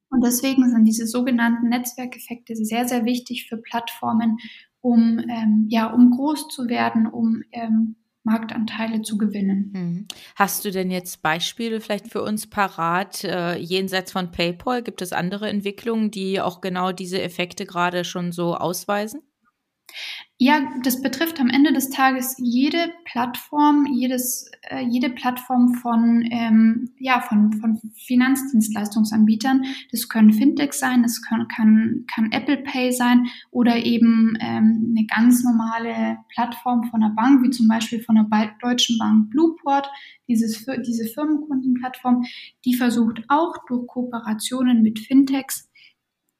Und 0.09 0.23
deswegen 0.23 0.69
sind 0.69 0.85
diese 0.85 1.07
sogenannten 1.07 1.69
Netzwerkeffekte 1.69 2.55
sehr, 2.55 2.87
sehr 2.87 3.05
wichtig 3.05 3.47
für 3.47 3.57
Plattformen, 3.57 4.37
um, 4.81 5.19
ähm, 5.29 5.67
ja, 5.69 5.87
um 5.87 6.11
groß 6.11 6.49
zu 6.49 6.67
werden, 6.67 7.07
um 7.07 7.43
ähm, 7.51 7.95
Marktanteile 8.23 9.01
zu 9.01 9.17
gewinnen. 9.17 9.71
Hm. 9.73 10.07
Hast 10.35 10.63
du 10.65 10.71
denn 10.71 10.91
jetzt 10.91 11.21
Beispiele 11.21 11.79
vielleicht 11.79 12.11
für 12.11 12.21
uns 12.21 12.47
parat? 12.47 13.23
Äh, 13.23 13.57
jenseits 13.57 14.11
von 14.11 14.31
PayPal 14.31 14.83
gibt 14.83 15.01
es 15.01 15.13
andere 15.13 15.49
Entwicklungen, 15.49 16.11
die 16.11 16.39
auch 16.39 16.61
genau 16.61 16.91
diese 16.91 17.21
Effekte 17.21 17.65
gerade 17.65 18.03
schon 18.03 18.31
so 18.31 18.55
ausweisen? 18.55 19.21
Ja, 20.43 20.73
das 20.83 21.03
betrifft 21.03 21.39
am 21.39 21.51
Ende 21.51 21.71
des 21.71 21.91
Tages 21.91 22.35
jede 22.39 22.91
Plattform, 23.05 23.85
jedes, 23.93 24.49
äh, 24.63 24.83
jede 24.83 25.11
Plattform 25.11 25.75
von, 25.75 26.27
ähm, 26.31 26.89
ja, 26.97 27.21
von, 27.21 27.53
von 27.53 27.79
Finanzdienstleistungsanbietern. 28.07 29.65
Das 29.91 30.09
können 30.09 30.33
Fintechs 30.33 30.79
sein, 30.79 31.03
das 31.03 31.21
kann, 31.21 31.47
kann, 31.47 32.05
kann 32.11 32.31
Apple 32.31 32.57
Pay 32.57 32.91
sein 32.91 33.27
oder 33.51 33.85
eben 33.85 34.35
ähm, 34.39 34.95
eine 34.97 35.05
ganz 35.05 35.43
normale 35.43 36.17
Plattform 36.33 36.85
von 36.85 37.03
einer 37.03 37.13
Bank, 37.13 37.43
wie 37.43 37.51
zum 37.51 37.67
Beispiel 37.67 38.01
von 38.01 38.15
der 38.15 38.51
Deutschen 38.63 38.97
Bank 38.97 39.29
Blueport, 39.29 39.91
dieses, 40.27 40.65
diese 40.87 41.05
Firmenkundenplattform, 41.05 42.23
die 42.65 42.73
versucht 42.73 43.21
auch 43.27 43.53
durch 43.67 43.85
Kooperationen 43.85 44.81
mit 44.81 44.97
Fintechs 44.97 45.70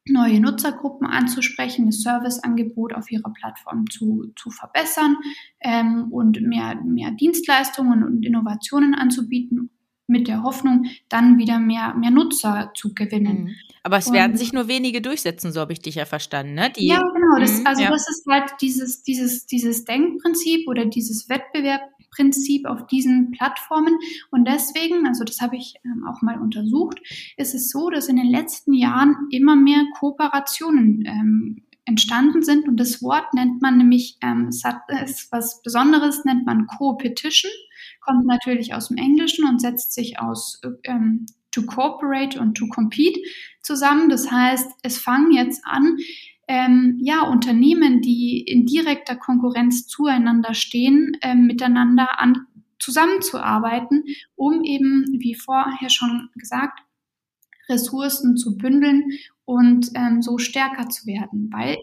neue 0.06 0.40
Nutzergruppen 0.40 1.08
anzusprechen, 1.08 1.86
das 1.86 2.02
Serviceangebot 2.02 2.94
auf 2.94 3.12
ihrer 3.12 3.32
Plattform 3.34 3.90
zu, 3.90 4.32
zu 4.36 4.50
verbessern 4.50 5.18
ähm, 5.60 6.12
und 6.12 6.42
mehr, 6.42 6.76
mehr 6.84 7.12
Dienstleistungen 7.12 8.04
und 8.04 8.26
Innovationen 8.26 8.96
anzubieten, 8.96 9.70
mit 10.12 10.28
der 10.28 10.44
Hoffnung, 10.44 10.86
dann 11.10 11.38
wieder 11.38 11.60
mehr, 11.60 11.96
mehr 11.96 12.12
Nutzer 12.12 12.72
zu 12.76 12.94
gewinnen. 12.94 13.46
Mhm. 13.46 13.56
Aber 13.84 13.98
es 13.98 14.08
und, 14.08 14.14
werden 14.14 14.38
sich 14.38 14.54
nur 14.54 14.68
wenige 14.68 15.02
durchsetzen, 15.02 15.52
so 15.52 15.60
habe 15.60 15.74
ich 15.74 15.80
dich 15.80 15.96
ja 15.96 16.06
verstanden, 16.06 16.54
ne? 16.54 16.72
Die, 16.76 16.88
ja, 16.88 17.00
genau. 17.00 17.40
Das, 17.40 17.60
mhm, 17.60 17.68
also 17.68 17.82
ja. 17.82 17.90
das 17.90 18.08
ist 18.08 18.26
halt 18.30 18.52
dieses, 18.62 19.02
dieses, 19.02 19.48
dieses 19.48 19.86
Denkprinzip 19.86 20.68
oder 20.68 20.86
dieses 20.86 21.30
Wettbewerb, 21.30 21.82
Prinzip 22.12 22.66
auf 22.66 22.88
diesen 22.88 23.32
Plattformen. 23.32 23.98
Und 24.32 24.46
deswegen, 24.46 25.08
also 25.08 25.24
das 25.24 25.40
habe 25.40 25.56
ich 25.56 25.76
ähm, 25.86 26.06
auch 26.06 26.22
mal 26.22 26.40
untersucht, 26.40 27.00
ist 27.38 27.56
es 27.56 27.70
so, 27.70 27.90
dass 27.90 28.10
in 28.10 28.18
den 28.18 28.30
letzten 28.30 28.74
Jahren 28.74 29.16
immer 29.32 29.56
mehr 29.56 29.84
Kooperationen 29.98 31.06
ähm, 31.06 31.64
entstanden 31.86 32.44
sind. 32.44 32.68
Und 32.68 32.78
das 32.78 33.02
Wort 33.02 33.34
nennt 33.34 33.62
man 33.62 33.78
nämlich, 33.78 34.18
ähm, 34.22 34.48
es 34.50 34.64
hat 34.64 34.82
ist 35.04 35.32
was 35.32 35.62
Besonderes, 35.62 36.26
nennt 36.26 36.46
man 36.46 36.68
Co-Petition, 36.68 37.52
kommt 38.02 38.26
natürlich 38.26 38.74
aus 38.74 38.90
dem 38.90 38.98
Englischen 38.98 39.48
und 39.48 39.62
setzt 39.62 39.94
sich 39.94 40.20
aus 40.20 40.60
ähm, 40.84 41.26
to 41.52 41.64
cooperate 41.64 42.40
und 42.40 42.56
to 42.56 42.68
compete 42.68 43.20
zusammen. 43.62 44.10
Das 44.10 44.32
heißt, 44.32 44.72
es 44.84 44.98
fangen 44.98 45.32
jetzt 45.32 45.64
an, 45.66 45.98
ähm, 46.48 46.98
ja, 47.02 47.22
Unternehmen, 47.22 48.02
die 48.02 48.42
in 48.42 48.66
direkter 48.66 49.16
Konkurrenz 49.16 49.88
zueinander 49.88 50.54
stehen, 50.54 51.18
ähm, 51.22 51.46
miteinander 51.46 52.20
an, 52.20 52.48
zusammenzuarbeiten, 52.80 54.04
um 54.36 54.64
eben, 54.64 55.06
wie 55.20 55.36
vorher 55.36 55.90
schon 55.90 56.30
gesagt, 56.36 56.80
Ressourcen 57.70 58.36
zu 58.36 58.58
bündeln 58.58 59.12
und 59.46 59.92
ähm, 59.96 60.22
so 60.22 60.40
stärker 60.40 60.90
zu 60.90 61.06
werden, 61.06 61.50
weil 61.54 61.78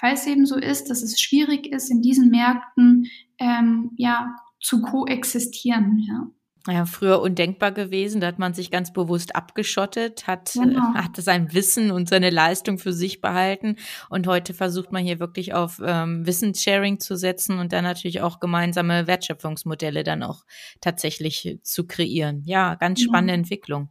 weil 0.00 0.14
es 0.14 0.26
eben 0.26 0.44
so 0.44 0.56
ist, 0.56 0.90
dass 0.90 1.02
es 1.02 1.20
schwierig 1.20 1.66
ist, 1.66 1.90
in 1.90 2.02
diesen 2.02 2.30
Märkten 2.30 3.06
ähm, 3.38 3.92
ja 3.96 4.36
zu 4.64 4.80
koexistieren. 4.80 5.98
Ja. 6.08 6.26
Ja, 6.66 6.86
früher 6.86 7.20
undenkbar 7.20 7.72
gewesen. 7.72 8.22
Da 8.22 8.28
hat 8.28 8.38
man 8.38 8.54
sich 8.54 8.70
ganz 8.70 8.90
bewusst 8.90 9.36
abgeschottet, 9.36 10.26
hat, 10.26 10.56
äh, 10.56 10.60
genau. 10.60 10.94
hat 10.94 11.14
sein 11.16 11.52
Wissen 11.52 11.90
und 11.90 12.08
seine 12.08 12.30
Leistung 12.30 12.78
für 12.78 12.94
sich 12.94 13.20
behalten. 13.20 13.76
Und 14.08 14.26
heute 14.26 14.54
versucht 14.54 14.90
man 14.90 15.04
hier 15.04 15.20
wirklich 15.20 15.52
auf 15.52 15.78
ähm, 15.84 16.26
Wissenssharing 16.26 17.00
zu 17.00 17.16
setzen 17.16 17.58
und 17.58 17.74
dann 17.74 17.84
natürlich 17.84 18.22
auch 18.22 18.40
gemeinsame 18.40 19.06
Wertschöpfungsmodelle 19.06 20.04
dann 20.04 20.22
auch 20.22 20.44
tatsächlich 20.80 21.58
zu 21.62 21.86
kreieren. 21.86 22.40
Ja, 22.46 22.76
ganz 22.76 23.02
spannende 23.02 23.34
ja. 23.34 23.40
Entwicklung. 23.40 23.90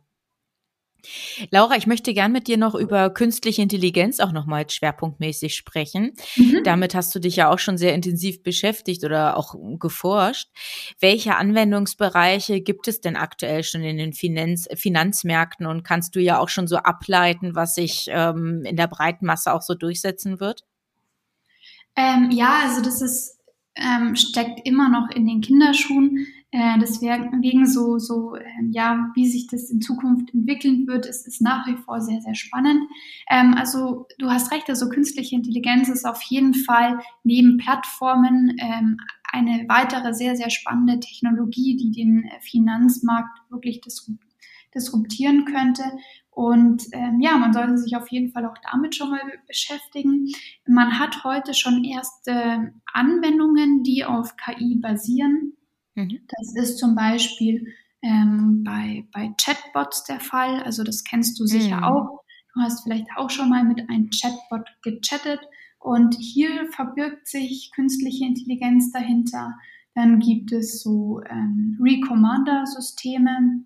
Laura, 1.52 1.76
ich 1.76 1.88
möchte 1.88 2.14
gern 2.14 2.32
mit 2.32 2.48
dir 2.48 2.58
noch 2.58 2.76
über 2.76 3.10
künstliche 3.10 3.62
Intelligenz 3.62 4.20
auch 4.20 4.32
nochmal 4.32 4.70
schwerpunktmäßig 4.70 5.56
sprechen. 5.56 6.14
Mhm. 6.36 6.62
Damit 6.64 6.96
hast 6.96 7.14
du 7.14 7.20
dich 7.20 7.36
ja 7.36 7.50
auch 7.50 7.60
schon 7.60 7.78
sehr 7.78 7.94
intensiv 7.94 8.44
beschäftigt 8.44 9.04
oder 9.04 9.38
auch 9.38 9.56
geforscht. 9.80 10.50
Welche 11.00 11.36
Anwendungsbereiche 11.36 12.62
gibt 12.62 12.88
es 12.88 13.02
denn 13.02 13.16
aktuell 13.16 13.64
schon 13.64 13.84
in 13.84 13.98
den 13.98 14.14
Finanz 14.14 14.68
Finanzmärkten 14.76 15.66
und 15.66 15.84
kannst 15.84 16.16
du 16.16 16.20
ja 16.20 16.40
auch 16.40 16.50
schon 16.50 16.68
so 16.68 16.78
ableiten, 16.78 17.56
was 17.56 17.76
sich 17.76 18.08
ähm, 18.10 18.64
in 18.66 18.76
der 18.76 18.88
breiten 18.88 19.26
Masse 19.26 19.54
auch 19.54 19.62
so 19.62 19.74
durchsetzen 19.74 20.40
wird? 20.40 20.64
Ähm, 21.96 22.30
ja, 22.32 22.62
also 22.64 22.82
das 22.82 23.02
ist 23.02 23.40
ähm, 23.76 24.16
steckt 24.16 24.66
immer 24.66 24.90
noch 24.90 25.10
in 25.16 25.28
den 25.28 25.42
Kinderschuhen. 25.42 26.28
Äh, 26.54 26.78
deswegen 26.80 27.66
so, 27.66 27.98
so 27.98 28.36
äh, 28.36 28.44
ja, 28.70 29.12
wie 29.16 29.28
sich 29.28 29.48
das 29.48 29.72
in 29.72 29.82
Zukunft 29.82 30.32
entwickeln 30.36 30.86
wird, 30.86 31.08
ist, 31.08 31.26
ist 31.26 31.42
nach 31.42 31.66
wie 31.66 31.78
vor 31.78 32.00
sehr, 32.00 32.22
sehr 32.22 32.36
spannend. 32.36 32.84
Ähm, 33.28 33.56
also 33.58 34.06
du 34.20 34.30
hast 34.30 34.52
recht, 34.52 34.70
also 34.70 34.88
künstliche 34.88 35.36
Intelligenz 35.36 35.90
ist 35.90 36.06
auf 36.06 36.22
jeden 36.22 36.54
Fall 36.54 37.00
neben 37.24 37.58
Plattformen 37.58 38.56
ähm, 38.60 38.98
eine 39.24 39.66
weitere 39.68 40.14
sehr, 40.14 40.36
sehr 40.36 40.52
spannende 40.52 41.00
Technologie, 41.00 41.76
die 41.76 41.90
den 41.90 42.30
Finanzmarkt 42.42 43.40
wirklich 43.50 43.82
disruptieren 44.76 45.46
könnte. 45.46 45.84
Und 46.30 46.84
ähm, 46.92 47.20
ja, 47.20 47.36
man 47.36 47.54
sollte 47.54 47.80
sich 47.80 47.98
auf 47.98 48.10
jeden 48.10 48.32
Fall 48.32 48.46
auch 48.46 48.58
damit 48.72 48.94
schon 48.94 49.10
mal 49.10 49.22
beschäftigen. 49.48 50.28
Man 50.68 51.00
hat 51.00 51.24
heute 51.24 51.56
schon 51.56 51.84
erste 51.84 52.74
Anwendungen, 52.94 53.82
die 53.82 54.06
auf 54.06 54.36
KI 54.38 54.76
basieren. 54.76 55.54
Mhm. 55.96 56.20
Das 56.28 56.56
ist 56.56 56.78
zum 56.78 56.96
Beispiel 56.96 57.74
ähm, 58.02 58.64
bei, 58.64 59.08
bei 59.12 59.34
Chatbots 59.42 60.04
der 60.04 60.20
Fall. 60.20 60.62
Also 60.64 60.84
das 60.84 61.04
kennst 61.04 61.40
du 61.40 61.46
sicher 61.46 61.78
mhm. 61.78 61.84
auch. 61.84 62.24
Du 62.54 62.62
hast 62.62 62.84
vielleicht 62.84 63.08
auch 63.16 63.30
schon 63.30 63.50
mal 63.50 63.64
mit 63.64 63.90
einem 63.90 64.10
Chatbot 64.10 64.68
gechattet. 64.84 65.40
Und 65.80 66.16
hier 66.16 66.72
verbirgt 66.72 67.28
sich 67.28 67.72
künstliche 67.76 68.26
Intelligenz 68.26 68.92
dahinter. 68.92 69.54
Dann 69.96 70.20
gibt 70.20 70.52
es 70.52 70.82
so 70.82 71.22
ähm, 71.30 71.78
Recommander-Systeme, 71.82 73.66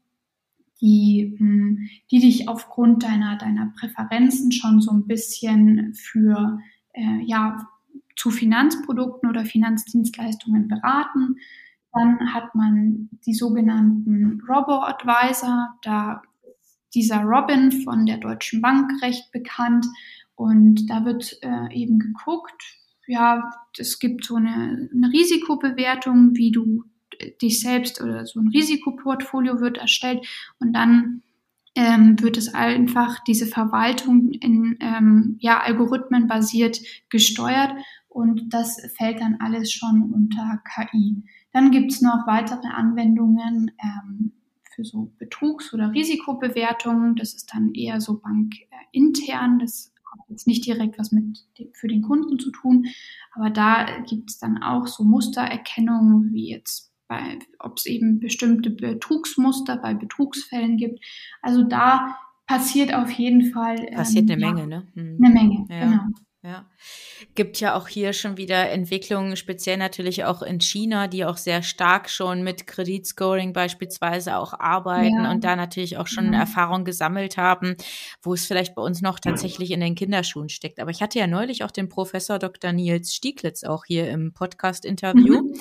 die, 0.81 1.35
hm, 1.37 1.87
die 2.11 2.19
dich 2.19 2.49
aufgrund 2.49 3.03
deiner, 3.03 3.37
deiner 3.37 3.73
Präferenzen 3.77 4.51
schon 4.51 4.81
so 4.81 4.91
ein 4.91 5.07
bisschen 5.07 5.93
für, 5.93 6.59
äh, 6.93 7.21
ja, 7.23 7.67
zu 8.15 8.31
Finanzprodukten 8.31 9.29
oder 9.29 9.45
Finanzdienstleistungen 9.45 10.67
beraten. 10.67 11.35
Dann 11.97 12.33
hat 12.33 12.53
man 12.55 13.09
die 13.25 13.33
sogenannten 13.33 14.41
Robo-Advisor. 14.47 15.77
Da 15.81 16.21
dieser 16.93 17.21
Robin 17.21 17.71
von 17.83 18.05
der 18.05 18.17
Deutschen 18.17 18.61
Bank 18.61 18.91
recht 19.01 19.31
bekannt. 19.31 19.85
Und 20.35 20.89
da 20.89 21.05
wird 21.05 21.37
äh, 21.41 21.73
eben 21.73 21.99
geguckt, 21.99 22.63
ja, 23.07 23.49
es 23.77 23.99
gibt 23.99 24.25
so 24.25 24.35
eine, 24.35 24.89
eine 24.93 25.11
Risikobewertung, 25.11 26.35
wie 26.35 26.51
du 26.51 26.83
dich 27.41 27.61
selbst 27.61 28.01
oder 28.01 28.25
so 28.25 28.39
ein 28.39 28.49
Risikoportfolio 28.49 29.59
wird 29.59 29.77
erstellt 29.77 30.27
und 30.59 30.73
dann 30.73 31.23
ähm, 31.73 32.15
wird 32.19 32.37
es 32.37 32.53
einfach 32.53 33.23
diese 33.23 33.47
Verwaltung 33.47 34.31
in 34.31 34.77
ähm, 34.81 35.37
ja, 35.39 35.59
Algorithmen 35.59 36.27
basiert 36.27 36.79
gesteuert 37.09 37.71
und 38.07 38.53
das 38.53 38.79
fällt 38.97 39.21
dann 39.21 39.37
alles 39.39 39.71
schon 39.71 40.11
unter 40.13 40.61
KI. 40.75 41.23
Dann 41.57 41.71
gibt 41.71 41.91
es 41.91 42.01
noch 42.03 42.27
weitere 42.27 42.67
Anwendungen 42.67 43.71
ähm, 43.83 44.31
für 44.75 44.85
so 44.85 45.11
Betrugs- 45.17 45.73
oder 45.73 45.91
Risikobewertungen. 45.91 47.15
Das 47.15 47.33
ist 47.33 47.51
dann 47.51 47.73
eher 47.73 47.99
so 47.99 48.19
bankintern. 48.19 49.57
Das 49.57 49.91
hat 50.05 50.19
jetzt 50.29 50.45
nicht 50.45 50.67
direkt 50.67 50.99
was 50.99 51.11
mit 51.11 51.47
dem, 51.57 51.69
für 51.73 51.87
den 51.87 52.03
Kunden 52.03 52.37
zu 52.37 52.51
tun, 52.51 52.85
aber 53.31 53.49
da 53.49 53.87
gibt 54.07 54.29
es 54.29 54.37
dann 54.37 54.61
auch 54.61 54.85
so 54.85 55.03
Mustererkennung, 55.03 56.29
wie 56.31 56.51
jetzt 56.51 56.93
bei, 57.07 57.39
ob 57.57 57.77
es 57.77 57.87
eben 57.87 58.19
bestimmte 58.19 58.69
Betrugsmuster 58.69 59.77
bei 59.77 59.95
Betrugsfällen 59.95 60.77
gibt. 60.77 61.03
Also 61.41 61.63
da 61.63 62.17
passiert 62.45 62.93
auf 62.93 63.09
jeden 63.09 63.51
Fall. 63.51 63.77
Passiert 63.95 64.29
ähm, 64.29 64.43
eine 64.43 64.45
Menge, 64.45 64.67
ne? 64.67 64.87
Hm. 64.93 65.17
Eine 65.23 65.33
Menge, 65.33 65.65
ja. 65.71 65.79
genau. 65.79 66.03
Ja. 66.47 66.65
Gibt 67.35 67.59
ja 67.59 67.75
auch 67.75 67.89
hier 67.89 68.13
schon 68.13 68.37
wieder 68.37 68.69
Entwicklungen, 68.69 69.35
speziell 69.35 69.75
natürlich 69.75 70.23
auch 70.23 70.41
in 70.41 70.61
China, 70.61 71.07
die 71.07 71.25
auch 71.25 71.35
sehr 71.35 71.61
stark 71.61 72.09
schon 72.09 72.41
mit 72.41 72.67
Kreditscoring 72.67 73.51
beispielsweise 73.51 74.37
auch 74.37 74.53
arbeiten 74.53 75.23
ja. 75.23 75.31
und 75.31 75.43
da 75.43 75.57
natürlich 75.57 75.97
auch 75.97 76.07
schon 76.07 76.25
ja. 76.25 76.31
Mhm. 76.31 76.39
Erfahrung 76.39 76.85
gesammelt 76.85 77.35
haben, 77.35 77.75
wo 78.21 78.33
es 78.33 78.45
vielleicht 78.45 78.75
bei 78.75 78.81
uns 78.81 79.01
noch 79.01 79.19
tatsächlich 79.19 79.71
in 79.71 79.81
den 79.81 79.95
Kinderschuhen 79.95 80.47
steckt. 80.47 80.79
Aber 80.79 80.89
ich 80.89 81.01
hatte 81.01 81.19
ja 81.19 81.27
neulich 81.27 81.65
auch 81.65 81.71
den 81.71 81.89
Professor 81.89 82.39
Dr. 82.39 82.71
Nils 82.71 83.13
Stieglitz 83.13 83.65
auch 83.65 83.83
hier 83.83 84.09
im 84.09 84.31
Podcast-Interview, 84.31 85.41
mhm. 85.41 85.53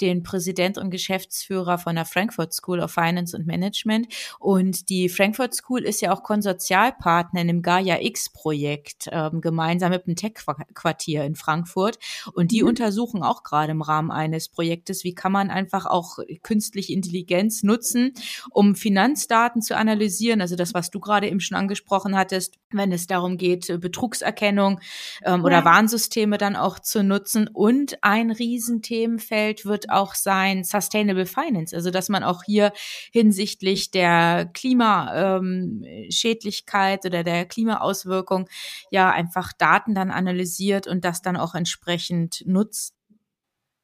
den 0.00 0.22
Präsident 0.22 0.78
und 0.78 0.90
Geschäftsführer 0.90 1.78
von 1.78 1.96
der 1.96 2.04
Frankfurt 2.04 2.52
School 2.52 2.78
of 2.78 2.92
Finance 2.92 3.36
and 3.36 3.46
Management. 3.46 4.06
Und 4.38 4.88
die 4.88 5.08
Frankfurt 5.08 5.54
School 5.54 5.82
ist 5.82 6.00
ja 6.00 6.12
auch 6.12 6.22
Konsortialpartner 6.22 7.40
in 7.40 7.48
dem 7.48 7.62
Gaia 7.62 8.00
X-Projekt, 8.00 9.08
ähm, 9.10 9.40
gemeinsam 9.40 9.90
mit 9.90 10.06
dem 10.06 10.14
Tech-Quartier 10.28 11.24
in 11.24 11.34
Frankfurt. 11.34 11.98
Und 12.32 12.50
die 12.50 12.62
mhm. 12.62 12.68
untersuchen 12.68 13.22
auch 13.22 13.42
gerade 13.42 13.72
im 13.72 13.82
Rahmen 13.82 14.10
eines 14.10 14.48
Projektes, 14.48 15.04
wie 15.04 15.14
kann 15.14 15.32
man 15.32 15.50
einfach 15.50 15.86
auch 15.86 16.18
künstliche 16.42 16.92
Intelligenz 16.92 17.62
nutzen, 17.62 18.12
um 18.50 18.74
Finanzdaten 18.74 19.62
zu 19.62 19.76
analysieren. 19.76 20.40
Also 20.40 20.56
das, 20.56 20.74
was 20.74 20.90
du 20.90 21.00
gerade 21.00 21.28
eben 21.28 21.40
schon 21.40 21.56
angesprochen 21.56 22.16
hattest, 22.16 22.56
wenn 22.70 22.92
es 22.92 23.06
darum 23.06 23.36
geht, 23.36 23.80
Betrugserkennung 23.80 24.80
ähm, 25.24 25.40
ja. 25.40 25.44
oder 25.44 25.64
Warnsysteme 25.64 26.38
dann 26.38 26.56
auch 26.56 26.78
zu 26.78 27.02
nutzen. 27.02 27.48
Und 27.48 27.98
ein 28.02 28.30
Riesenthemenfeld 28.30 29.64
wird 29.64 29.90
auch 29.90 30.14
sein 30.14 30.64
Sustainable 30.64 31.26
Finance. 31.26 31.74
Also 31.74 31.90
dass 31.90 32.08
man 32.08 32.24
auch 32.24 32.42
hier 32.44 32.72
hinsichtlich 33.12 33.90
der 33.90 34.50
Klimaschädlichkeit 34.52 37.04
ähm, 37.04 37.10
oder 37.10 37.24
der 37.24 37.46
Klimaauswirkung 37.46 38.48
ja 38.90 39.10
einfach 39.10 39.52
Daten 39.52 39.94
dann 39.94 40.10
analysiert 40.18 40.86
und 40.86 41.04
das 41.04 41.22
dann 41.22 41.36
auch 41.36 41.54
entsprechend 41.54 42.42
nutzt? 42.44 42.94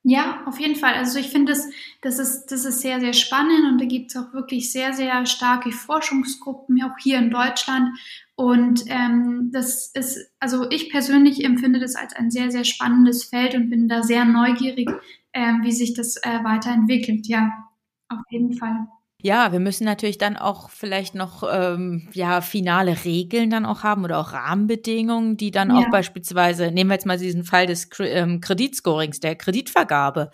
Ja, 0.06 0.42
auf 0.46 0.60
jeden 0.60 0.76
Fall. 0.76 0.92
Also 0.94 1.18
ich 1.18 1.30
finde, 1.30 1.52
das, 1.52 1.66
das, 2.02 2.18
ist, 2.18 2.46
das 2.48 2.66
ist 2.66 2.82
sehr, 2.82 3.00
sehr 3.00 3.14
spannend 3.14 3.64
und 3.66 3.80
da 3.80 3.86
gibt 3.86 4.10
es 4.10 4.16
auch 4.16 4.34
wirklich 4.34 4.70
sehr, 4.70 4.92
sehr 4.92 5.24
starke 5.24 5.72
Forschungsgruppen, 5.72 6.82
auch 6.82 6.98
hier 7.02 7.18
in 7.18 7.30
Deutschland. 7.30 7.88
Und 8.36 8.84
ähm, 8.88 9.48
das 9.50 9.86
ist, 9.94 10.30
also 10.40 10.68
ich 10.70 10.90
persönlich 10.90 11.42
empfinde 11.42 11.80
das 11.80 11.96
als 11.96 12.14
ein 12.14 12.30
sehr, 12.30 12.50
sehr 12.50 12.64
spannendes 12.64 13.24
Feld 13.24 13.54
und 13.54 13.70
bin 13.70 13.88
da 13.88 14.02
sehr 14.02 14.26
neugierig, 14.26 14.90
äh, 15.32 15.54
wie 15.62 15.72
sich 15.72 15.94
das 15.94 16.16
äh, 16.16 16.44
weiterentwickelt. 16.44 17.26
Ja, 17.26 17.50
auf 18.10 18.20
jeden 18.28 18.52
Fall. 18.52 18.86
Ja, 19.24 19.52
wir 19.52 19.58
müssen 19.58 19.84
natürlich 19.84 20.18
dann 20.18 20.36
auch 20.36 20.68
vielleicht 20.68 21.14
noch 21.14 21.42
ähm, 21.50 22.10
ja 22.12 22.42
finale 22.42 23.06
Regeln 23.06 23.48
dann 23.48 23.64
auch 23.64 23.82
haben 23.82 24.04
oder 24.04 24.18
auch 24.18 24.34
Rahmenbedingungen, 24.34 25.38
die 25.38 25.50
dann 25.50 25.70
ja. 25.70 25.76
auch 25.76 25.90
beispielsweise, 25.90 26.70
nehmen 26.70 26.90
wir 26.90 26.96
jetzt 26.96 27.06
mal 27.06 27.16
diesen 27.16 27.42
Fall 27.42 27.66
des 27.66 27.88
ähm, 28.00 28.42
Kreditscorings, 28.42 29.20
der 29.20 29.34
Kreditvergabe, 29.34 30.30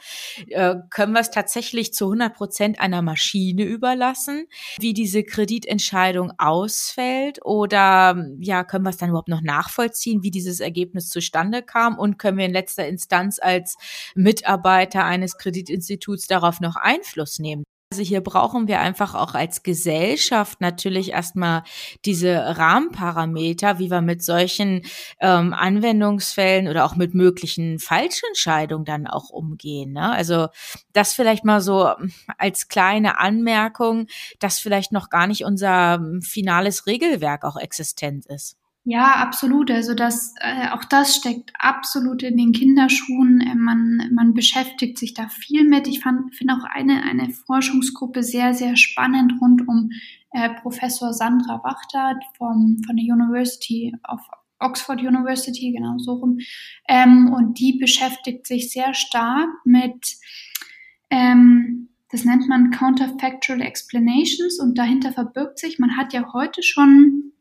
äh, 0.48 0.74
können 0.90 1.12
wir 1.12 1.20
es 1.20 1.30
tatsächlich 1.30 1.94
zu 1.94 2.06
100 2.06 2.34
Prozent 2.34 2.80
einer 2.80 3.00
Maschine 3.00 3.62
überlassen, 3.62 4.48
wie 4.80 4.92
diese 4.92 5.22
Kreditentscheidung 5.22 6.32
ausfällt 6.38 7.38
oder 7.44 8.26
ja, 8.40 8.64
können 8.64 8.84
wir 8.84 8.90
es 8.90 8.96
dann 8.96 9.10
überhaupt 9.10 9.28
noch 9.28 9.42
nachvollziehen, 9.42 10.24
wie 10.24 10.32
dieses 10.32 10.58
Ergebnis 10.58 11.10
zustande 11.10 11.62
kam 11.62 11.96
und 11.96 12.18
können 12.18 12.38
wir 12.38 12.46
in 12.46 12.52
letzter 12.52 12.88
Instanz 12.88 13.38
als 13.40 13.76
Mitarbeiter 14.16 15.04
eines 15.04 15.38
Kreditinstituts 15.38 16.26
darauf 16.26 16.58
noch 16.58 16.74
Einfluss 16.74 17.38
nehmen? 17.38 17.62
Also 17.92 18.04
hier 18.04 18.20
brauchen 18.20 18.68
wir 18.68 18.78
einfach 18.78 19.16
auch 19.16 19.34
als 19.34 19.64
Gesellschaft 19.64 20.60
natürlich 20.60 21.10
erstmal 21.10 21.64
diese 22.04 22.36
Rahmenparameter, 22.36 23.80
wie 23.80 23.90
wir 23.90 24.00
mit 24.00 24.22
solchen 24.22 24.82
ähm, 25.18 25.52
Anwendungsfällen 25.52 26.68
oder 26.68 26.84
auch 26.84 26.94
mit 26.94 27.14
möglichen 27.14 27.80
Falschentscheidungen 27.80 28.84
dann 28.84 29.08
auch 29.08 29.30
umgehen. 29.30 29.92
Ne? 29.92 30.08
Also 30.12 30.46
das 30.92 31.14
vielleicht 31.14 31.44
mal 31.44 31.60
so 31.60 31.92
als 32.38 32.68
kleine 32.68 33.18
Anmerkung, 33.18 34.06
dass 34.38 34.60
vielleicht 34.60 34.92
noch 34.92 35.10
gar 35.10 35.26
nicht 35.26 35.44
unser 35.44 36.00
finales 36.22 36.86
Regelwerk 36.86 37.44
auch 37.44 37.56
existent 37.56 38.24
ist. 38.26 38.59
Ja, 38.84 39.16
absolut. 39.16 39.70
Also 39.70 39.94
das, 39.94 40.34
äh, 40.40 40.68
auch 40.70 40.84
das 40.84 41.16
steckt 41.16 41.52
absolut 41.58 42.22
in 42.22 42.38
den 42.38 42.52
Kinderschuhen. 42.52 43.40
Äh, 43.40 43.54
man, 43.54 44.10
man 44.12 44.32
beschäftigt 44.32 44.98
sich 44.98 45.12
da 45.12 45.28
viel 45.28 45.64
mit. 45.64 45.86
Ich 45.86 46.00
finde 46.00 46.54
auch 46.54 46.64
eine, 46.64 47.02
eine 47.02 47.30
Forschungsgruppe 47.30 48.22
sehr, 48.22 48.54
sehr 48.54 48.76
spannend 48.76 49.34
rund 49.40 49.68
um 49.68 49.90
äh, 50.32 50.48
Professor 50.62 51.12
Sandra 51.12 51.62
Wachter 51.62 52.18
vom, 52.38 52.78
von 52.86 52.96
der 52.96 53.04
University 53.04 53.94
of 54.08 54.20
Oxford 54.60 55.00
University, 55.00 55.72
genau 55.72 55.98
so 55.98 56.14
rum. 56.14 56.38
Ähm, 56.88 57.32
und 57.32 57.58
die 57.58 57.78
beschäftigt 57.78 58.46
sich 58.46 58.70
sehr 58.70 58.94
stark 58.94 59.48
mit, 59.64 60.16
ähm, 61.10 61.88
das 62.10 62.24
nennt 62.24 62.48
man 62.48 62.70
Counterfactual 62.70 63.60
Explanations 63.60 64.58
und 64.60 64.76
dahinter 64.76 65.12
verbirgt 65.12 65.58
sich, 65.58 65.78
man 65.78 65.96
hat 65.96 66.12
ja 66.12 66.32
heute 66.32 66.62
schon 66.62 67.32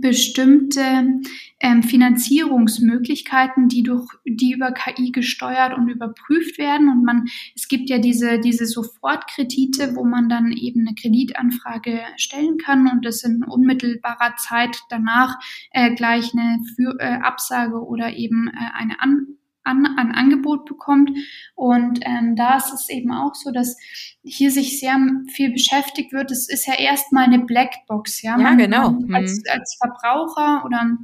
bestimmte 0.00 1.20
ähm, 1.60 1.82
Finanzierungsmöglichkeiten, 1.82 3.68
die 3.68 3.82
durch 3.82 4.08
die 4.24 4.52
über 4.52 4.72
KI 4.72 5.12
gesteuert 5.12 5.74
und 5.74 5.88
überprüft 5.88 6.58
werden. 6.58 6.88
Und 6.88 7.04
man, 7.04 7.26
es 7.54 7.68
gibt 7.68 7.90
ja 7.90 7.98
diese, 7.98 8.40
diese 8.40 8.66
Sofortkredite, 8.66 9.94
wo 9.94 10.04
man 10.04 10.28
dann 10.28 10.52
eben 10.52 10.86
eine 10.86 10.94
Kreditanfrage 10.94 12.00
stellen 12.16 12.58
kann 12.58 12.88
und 12.88 13.04
das 13.04 13.22
in 13.22 13.44
unmittelbarer 13.44 14.36
Zeit 14.36 14.76
danach 14.88 15.38
äh, 15.70 15.94
gleich 15.94 16.32
eine 16.34 16.58
Für, 16.76 16.96
äh, 16.98 17.18
Absage 17.22 17.84
oder 17.84 18.14
eben 18.16 18.48
äh, 18.48 18.52
eine 18.74 19.00
An 19.00 19.38
an, 19.64 19.86
an 19.86 20.12
Angebot 20.12 20.66
bekommt. 20.66 21.10
Und 21.54 22.00
ähm, 22.02 22.36
da 22.36 22.56
ist 22.56 22.72
es 22.72 22.88
eben 22.88 23.12
auch 23.12 23.34
so, 23.34 23.50
dass 23.50 23.76
hier 24.22 24.50
sich 24.50 24.80
sehr 24.80 24.96
viel 25.32 25.52
beschäftigt 25.52 26.12
wird. 26.12 26.30
Es 26.30 26.48
ist 26.48 26.66
ja 26.66 26.74
erstmal 26.74 27.24
eine 27.24 27.40
Blackbox, 27.40 28.22
ja. 28.22 28.38
Ja, 28.38 28.42
man, 28.42 28.58
genau. 28.58 28.90
Man, 28.90 29.22
als, 29.22 29.36
mhm. 29.36 29.42
als 29.50 29.78
Verbraucher 29.80 30.64
oder 30.64 30.98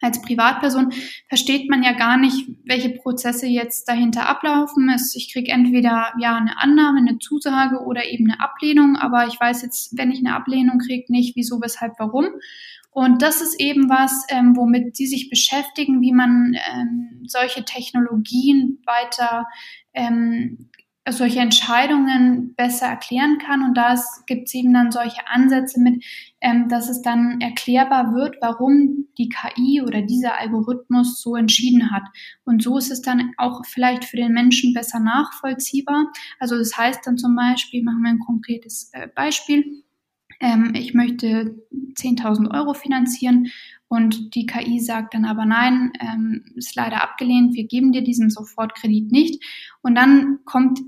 als 0.00 0.22
Privatperson 0.22 0.92
versteht 1.28 1.68
man 1.68 1.82
ja 1.82 1.92
gar 1.92 2.16
nicht, 2.16 2.48
welche 2.64 2.90
Prozesse 2.90 3.46
jetzt 3.46 3.86
dahinter 3.88 4.28
ablaufen. 4.28 4.90
Ich 5.14 5.32
kriege 5.32 5.52
entweder 5.52 6.12
ja 6.18 6.36
eine 6.36 6.58
Annahme, 6.58 7.00
eine 7.00 7.18
Zusage 7.18 7.80
oder 7.80 8.06
eben 8.06 8.30
eine 8.30 8.40
Ablehnung, 8.40 8.96
aber 8.96 9.26
ich 9.26 9.38
weiß 9.38 9.62
jetzt, 9.62 9.96
wenn 9.98 10.10
ich 10.10 10.20
eine 10.20 10.34
Ablehnung 10.34 10.78
kriege, 10.78 11.12
nicht 11.12 11.36
wieso, 11.36 11.60
weshalb, 11.60 11.94
warum. 11.98 12.28
Und 12.90 13.22
das 13.22 13.40
ist 13.40 13.60
eben 13.60 13.88
was, 13.88 14.26
ähm, 14.30 14.56
womit 14.56 14.96
sie 14.96 15.06
sich 15.06 15.30
beschäftigen, 15.30 16.00
wie 16.00 16.12
man 16.12 16.54
ähm, 16.72 17.22
solche 17.26 17.64
Technologien 17.64 18.82
weiter, 18.84 19.46
ähm, 19.94 20.70
solche 21.08 21.40
Entscheidungen 21.40 22.54
besser 22.56 22.86
erklären 22.86 23.38
kann. 23.38 23.62
Und 23.62 23.74
da 23.76 23.94
gibt 24.26 24.48
es 24.48 24.54
eben 24.54 24.74
dann 24.74 24.90
solche 24.90 25.26
Ansätze 25.28 25.80
mit, 25.80 26.04
ähm, 26.40 26.68
dass 26.68 26.88
es 26.88 27.00
dann 27.00 27.40
erklärbar 27.40 28.12
wird, 28.12 28.36
warum 28.40 29.06
die 29.18 29.28
KI 29.28 29.82
oder 29.82 30.02
dieser 30.02 30.38
Algorithmus 30.38 31.22
so 31.22 31.36
entschieden 31.36 31.92
hat. 31.92 32.02
Und 32.44 32.62
so 32.62 32.76
ist 32.76 32.90
es 32.90 33.02
dann 33.02 33.32
auch 33.38 33.64
vielleicht 33.66 34.04
für 34.04 34.16
den 34.16 34.32
Menschen 34.32 34.74
besser 34.74 34.98
nachvollziehbar. 34.98 36.06
Also 36.38 36.58
das 36.58 36.76
heißt 36.76 37.06
dann 37.06 37.18
zum 37.18 37.36
Beispiel, 37.36 37.82
machen 37.84 38.02
wir 38.02 38.10
ein 38.10 38.18
konkretes 38.18 38.90
äh, 38.92 39.08
Beispiel 39.14 39.84
ähm, 40.40 40.72
ich 40.74 40.94
möchte 40.94 41.54
10.000 41.72 42.52
Euro 42.52 42.74
finanzieren 42.74 43.48
und 43.88 44.34
die 44.34 44.46
KI 44.46 44.80
sagt 44.80 45.14
dann 45.14 45.24
aber 45.24 45.44
nein, 45.44 45.92
ähm, 46.00 46.44
ist 46.54 46.76
leider 46.76 47.02
abgelehnt, 47.02 47.54
wir 47.54 47.64
geben 47.64 47.92
dir 47.92 48.02
diesen 48.02 48.30
Sofortkredit 48.30 49.10
nicht. 49.10 49.44
Und 49.82 49.96
dann 49.96 50.38
kommt 50.44 50.80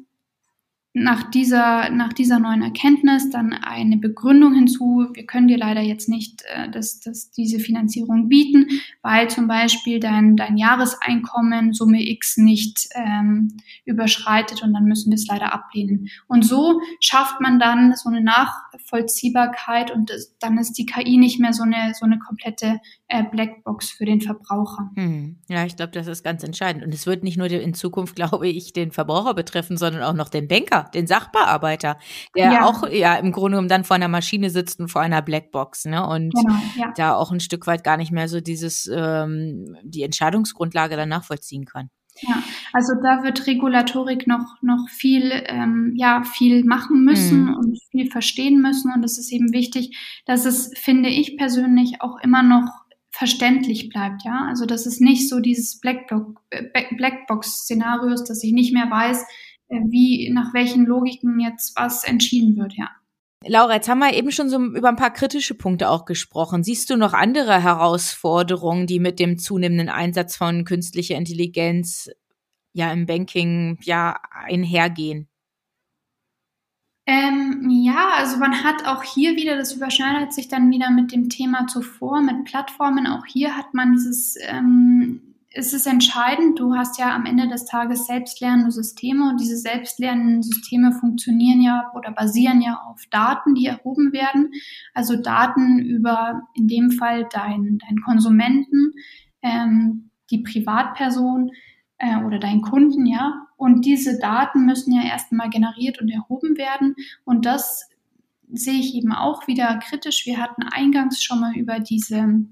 nach 0.94 1.30
dieser, 1.30 1.88
nach 1.90 2.12
dieser 2.12 2.38
neuen 2.38 2.60
Erkenntnis 2.60 3.30
dann 3.30 3.54
eine 3.54 3.96
Begründung 3.96 4.54
hinzu. 4.54 5.08
Wir 5.14 5.24
können 5.24 5.48
dir 5.48 5.56
leider 5.56 5.80
jetzt 5.80 6.08
nicht 6.08 6.42
äh, 6.48 6.70
das, 6.70 7.00
das, 7.00 7.30
diese 7.30 7.60
Finanzierung 7.60 8.28
bieten, 8.28 8.66
weil 9.00 9.30
zum 9.30 9.48
Beispiel 9.48 10.00
dein, 10.00 10.36
dein 10.36 10.58
Jahreseinkommen 10.58 11.72
Summe 11.72 12.06
X 12.06 12.36
nicht 12.36 12.88
ähm, 12.94 13.56
überschreitet 13.86 14.62
und 14.62 14.74
dann 14.74 14.84
müssen 14.84 15.10
wir 15.10 15.16
es 15.16 15.26
leider 15.26 15.54
ablehnen. 15.54 16.08
Und 16.28 16.44
so 16.44 16.80
schafft 17.00 17.40
man 17.40 17.58
dann 17.58 17.94
so 17.96 18.10
eine 18.10 18.20
Nachvollziehbarkeit 18.20 19.90
und 19.90 20.10
das, 20.10 20.36
dann 20.40 20.58
ist 20.58 20.74
die 20.74 20.84
KI 20.84 21.16
nicht 21.16 21.40
mehr 21.40 21.54
so 21.54 21.62
eine, 21.62 21.94
so 21.94 22.04
eine 22.04 22.18
komplette 22.18 22.80
äh, 23.08 23.24
Blackbox 23.24 23.90
für 23.90 24.04
den 24.04 24.20
Verbraucher. 24.20 24.90
Hm. 24.94 25.36
Ja, 25.48 25.64
ich 25.64 25.76
glaube, 25.76 25.92
das 25.92 26.06
ist 26.06 26.22
ganz 26.22 26.42
entscheidend. 26.42 26.84
Und 26.84 26.94
es 26.94 27.06
wird 27.06 27.24
nicht 27.24 27.36
nur 27.36 27.50
in 27.50 27.74
Zukunft, 27.74 28.16
glaube 28.22 28.48
ich, 28.48 28.72
den 28.72 28.90
Verbraucher 28.90 29.34
betreffen, 29.34 29.76
sondern 29.76 30.02
auch 30.02 30.14
noch 30.14 30.28
den 30.28 30.48
Banker, 30.48 30.81
den 30.82 31.06
Sachbearbeiter, 31.06 31.98
der 32.36 32.52
ja. 32.52 32.64
auch 32.64 32.88
ja 32.88 33.16
im 33.16 33.32
Grunde 33.32 33.56
genommen 33.56 33.68
dann 33.68 33.84
vor 33.84 33.96
einer 33.96 34.08
Maschine 34.08 34.50
sitzt 34.50 34.80
und 34.80 34.88
vor 34.88 35.02
einer 35.02 35.22
Blackbox, 35.22 35.86
ne? 35.86 36.06
Und 36.06 36.34
genau, 36.34 36.56
ja. 36.76 36.92
da 36.96 37.14
auch 37.14 37.32
ein 37.32 37.40
Stück 37.40 37.66
weit 37.66 37.84
gar 37.84 37.96
nicht 37.96 38.12
mehr 38.12 38.28
so 38.28 38.40
dieses 38.40 38.90
ähm, 38.92 39.76
die 39.82 40.02
Entscheidungsgrundlage 40.02 40.96
dann 40.96 41.08
nachvollziehen 41.08 41.64
kann. 41.64 41.90
Ja, 42.20 42.42
also 42.72 42.94
da 43.02 43.22
wird 43.22 43.46
Regulatorik 43.46 44.26
noch, 44.26 44.56
noch 44.60 44.88
viel, 44.90 45.30
ähm, 45.46 45.94
ja, 45.96 46.24
viel 46.24 46.64
machen 46.64 47.04
müssen 47.04 47.44
mhm. 47.46 47.54
und 47.54 47.78
viel 47.90 48.10
verstehen 48.10 48.60
müssen. 48.60 48.92
Und 48.92 49.04
es 49.04 49.18
ist 49.18 49.32
eben 49.32 49.52
wichtig, 49.52 49.96
dass 50.26 50.44
es, 50.44 50.72
finde 50.76 51.08
ich 51.08 51.36
persönlich, 51.36 52.00
auch 52.00 52.18
immer 52.22 52.42
noch 52.42 52.66
verständlich 53.10 53.88
bleibt, 53.88 54.24
ja. 54.24 54.46
Also 54.48 54.66
das 54.66 54.86
ist 54.86 55.00
nicht 55.00 55.28
so 55.28 55.38
dieses 55.40 55.80
Blackbox-Szenarios, 55.80 58.24
dass 58.24 58.42
ich 58.42 58.52
nicht 58.52 58.72
mehr 58.72 58.90
weiß, 58.90 59.22
äh, 59.22 59.26
wie, 59.88 60.30
nach 60.32 60.54
welchen 60.54 60.86
Logiken 60.86 61.40
jetzt 61.40 61.76
was 61.76 62.04
entschieden 62.04 62.56
wird, 62.56 62.74
ja. 62.74 62.90
Laura, 63.44 63.74
jetzt 63.74 63.88
haben 63.88 63.98
wir 63.98 64.14
eben 64.14 64.30
schon 64.30 64.48
so 64.48 64.62
über 64.62 64.88
ein 64.88 64.96
paar 64.96 65.12
kritische 65.12 65.54
Punkte 65.54 65.90
auch 65.90 66.04
gesprochen. 66.04 66.62
Siehst 66.62 66.90
du 66.90 66.96
noch 66.96 67.12
andere 67.12 67.62
Herausforderungen, 67.62 68.86
die 68.86 69.00
mit 69.00 69.18
dem 69.18 69.38
zunehmenden 69.38 69.88
Einsatz 69.88 70.36
von 70.36 70.64
künstlicher 70.64 71.16
Intelligenz 71.16 72.08
ja 72.72 72.92
im 72.92 73.06
Banking 73.06 73.78
ja 73.82 74.16
einhergehen? 74.30 75.28
Ähm, 77.04 77.68
ja, 77.68 78.10
also 78.16 78.36
man 78.36 78.62
hat 78.62 78.86
auch 78.86 79.02
hier 79.02 79.34
wieder, 79.34 79.56
das 79.56 79.72
überschneidet 79.72 80.32
sich 80.32 80.46
dann 80.46 80.70
wieder 80.70 80.90
mit 80.90 81.10
dem 81.10 81.28
Thema 81.28 81.66
zuvor, 81.66 82.20
mit 82.20 82.44
Plattformen. 82.44 83.08
Auch 83.08 83.26
hier 83.26 83.56
hat 83.56 83.74
man 83.74 83.92
dieses, 83.92 84.36
ähm, 84.40 85.20
es 85.54 85.72
ist 85.72 85.86
entscheidend, 85.86 86.58
du 86.58 86.74
hast 86.74 86.98
ja 86.98 87.14
am 87.14 87.26
Ende 87.26 87.48
des 87.48 87.64
Tages 87.64 88.06
selbstlernende 88.06 88.70
Systeme 88.70 89.28
und 89.28 89.40
diese 89.40 89.56
selbstlernenden 89.56 90.42
Systeme 90.42 90.92
funktionieren 90.92 91.60
ja 91.60 91.90
oder 91.94 92.12
basieren 92.12 92.60
ja 92.62 92.80
auf 92.86 93.02
Daten, 93.10 93.54
die 93.54 93.66
erhoben 93.66 94.12
werden. 94.12 94.50
Also 94.94 95.16
Daten 95.16 95.78
über 95.78 96.42
in 96.54 96.68
dem 96.68 96.90
Fall 96.90 97.28
deinen 97.30 97.78
dein 97.78 98.00
Konsumenten, 98.04 98.92
ähm, 99.42 100.10
die 100.30 100.38
Privatperson 100.38 101.50
äh, 101.98 102.16
oder 102.24 102.38
deinen 102.38 102.62
Kunden, 102.62 103.06
ja, 103.06 103.46
und 103.56 103.84
diese 103.84 104.18
Daten 104.18 104.66
müssen 104.66 104.92
ja 104.92 105.02
erst 105.04 105.30
einmal 105.30 105.48
generiert 105.48 106.00
und 106.00 106.08
erhoben 106.08 106.56
werden. 106.56 106.96
Und 107.24 107.46
das 107.46 107.88
sehe 108.52 108.80
ich 108.80 108.94
eben 108.94 109.12
auch 109.12 109.46
wieder 109.46 109.78
kritisch. 109.78 110.26
Wir 110.26 110.38
hatten 110.38 110.64
eingangs 110.64 111.22
schon 111.22 111.38
mal 111.38 111.54
über 111.54 111.78
diese 111.78 112.44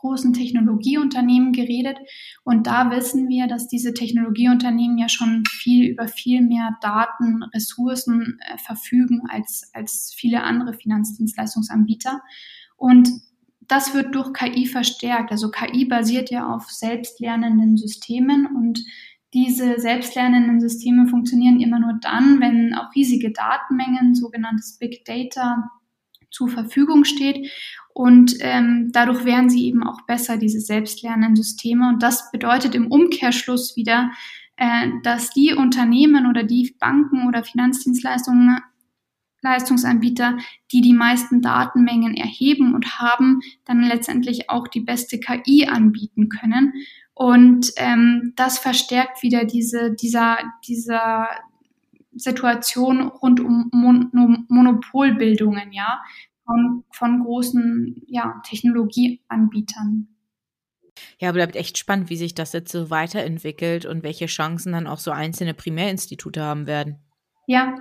großen 0.00 0.32
Technologieunternehmen 0.32 1.52
geredet. 1.52 1.98
Und 2.44 2.66
da 2.66 2.90
wissen 2.90 3.28
wir, 3.28 3.46
dass 3.46 3.68
diese 3.68 3.94
Technologieunternehmen 3.94 4.98
ja 4.98 5.08
schon 5.08 5.44
viel 5.46 5.90
über 5.90 6.08
viel 6.08 6.42
mehr 6.42 6.76
Daten, 6.80 7.42
Ressourcen 7.54 8.38
äh, 8.40 8.58
verfügen 8.58 9.22
als, 9.28 9.70
als 9.72 10.12
viele 10.16 10.42
andere 10.42 10.74
Finanzdienstleistungsanbieter. 10.74 12.20
Und 12.76 13.10
das 13.60 13.94
wird 13.94 14.14
durch 14.14 14.32
KI 14.32 14.66
verstärkt. 14.66 15.30
Also 15.30 15.50
KI 15.50 15.84
basiert 15.84 16.30
ja 16.30 16.52
auf 16.52 16.70
selbstlernenden 16.70 17.76
Systemen 17.76 18.46
und 18.46 18.84
diese 19.32 19.78
selbstlernenden 19.78 20.60
Systeme 20.60 21.06
funktionieren 21.06 21.60
immer 21.60 21.78
nur 21.78 21.94
dann, 22.00 22.40
wenn 22.40 22.74
auch 22.74 22.92
riesige 22.96 23.30
Datenmengen, 23.30 24.16
sogenanntes 24.16 24.76
Big 24.78 25.04
Data, 25.04 25.70
zur 26.30 26.48
Verfügung 26.48 27.04
steht. 27.04 27.50
Und 27.92 28.34
ähm, 28.40 28.90
dadurch 28.92 29.24
werden 29.24 29.50
sie 29.50 29.66
eben 29.66 29.82
auch 29.82 30.02
besser, 30.06 30.36
diese 30.36 30.60
selbstlernenden 30.60 31.36
Systeme. 31.36 31.88
Und 31.88 32.02
das 32.02 32.30
bedeutet 32.30 32.74
im 32.74 32.86
Umkehrschluss 32.86 33.76
wieder, 33.76 34.10
äh, 34.56 34.88
dass 35.02 35.30
die 35.30 35.54
Unternehmen 35.54 36.26
oder 36.26 36.44
die 36.44 36.74
Banken 36.78 37.26
oder 37.26 37.44
Finanzdienstleistungen 37.44 38.60
Leistungsanbieter, 39.42 40.36
die 40.70 40.82
die 40.82 40.92
meisten 40.92 41.40
Datenmengen 41.40 42.14
erheben 42.14 42.74
und 42.74 42.98
haben, 42.98 43.40
dann 43.64 43.82
letztendlich 43.82 44.50
auch 44.50 44.68
die 44.68 44.80
beste 44.80 45.18
KI 45.18 45.66
anbieten 45.66 46.28
können. 46.28 46.74
Und 47.14 47.72
ähm, 47.76 48.32
das 48.36 48.58
verstärkt 48.58 49.22
wieder 49.22 49.44
diese, 49.44 49.94
dieser, 49.94 50.38
dieser 50.66 51.28
Situation 52.12 53.02
rund 53.02 53.40
um 53.40 53.70
Mon 53.72 54.10
Monopolbildungen, 54.48 55.72
ja, 55.72 56.02
von, 56.50 56.84
von 56.90 57.22
großen 57.24 58.02
ja, 58.08 58.42
Technologieanbietern. 58.44 60.08
Ja, 61.18 61.30
bleibt 61.32 61.54
echt 61.54 61.78
spannend, 61.78 62.10
wie 62.10 62.16
sich 62.16 62.34
das 62.34 62.52
jetzt 62.52 62.72
so 62.72 62.90
weiterentwickelt 62.90 63.86
und 63.86 64.02
welche 64.02 64.26
Chancen 64.26 64.72
dann 64.72 64.88
auch 64.88 64.98
so 64.98 65.12
einzelne 65.12 65.54
Primärinstitute 65.54 66.42
haben 66.42 66.66
werden. 66.66 66.98
Ja. 67.46 67.76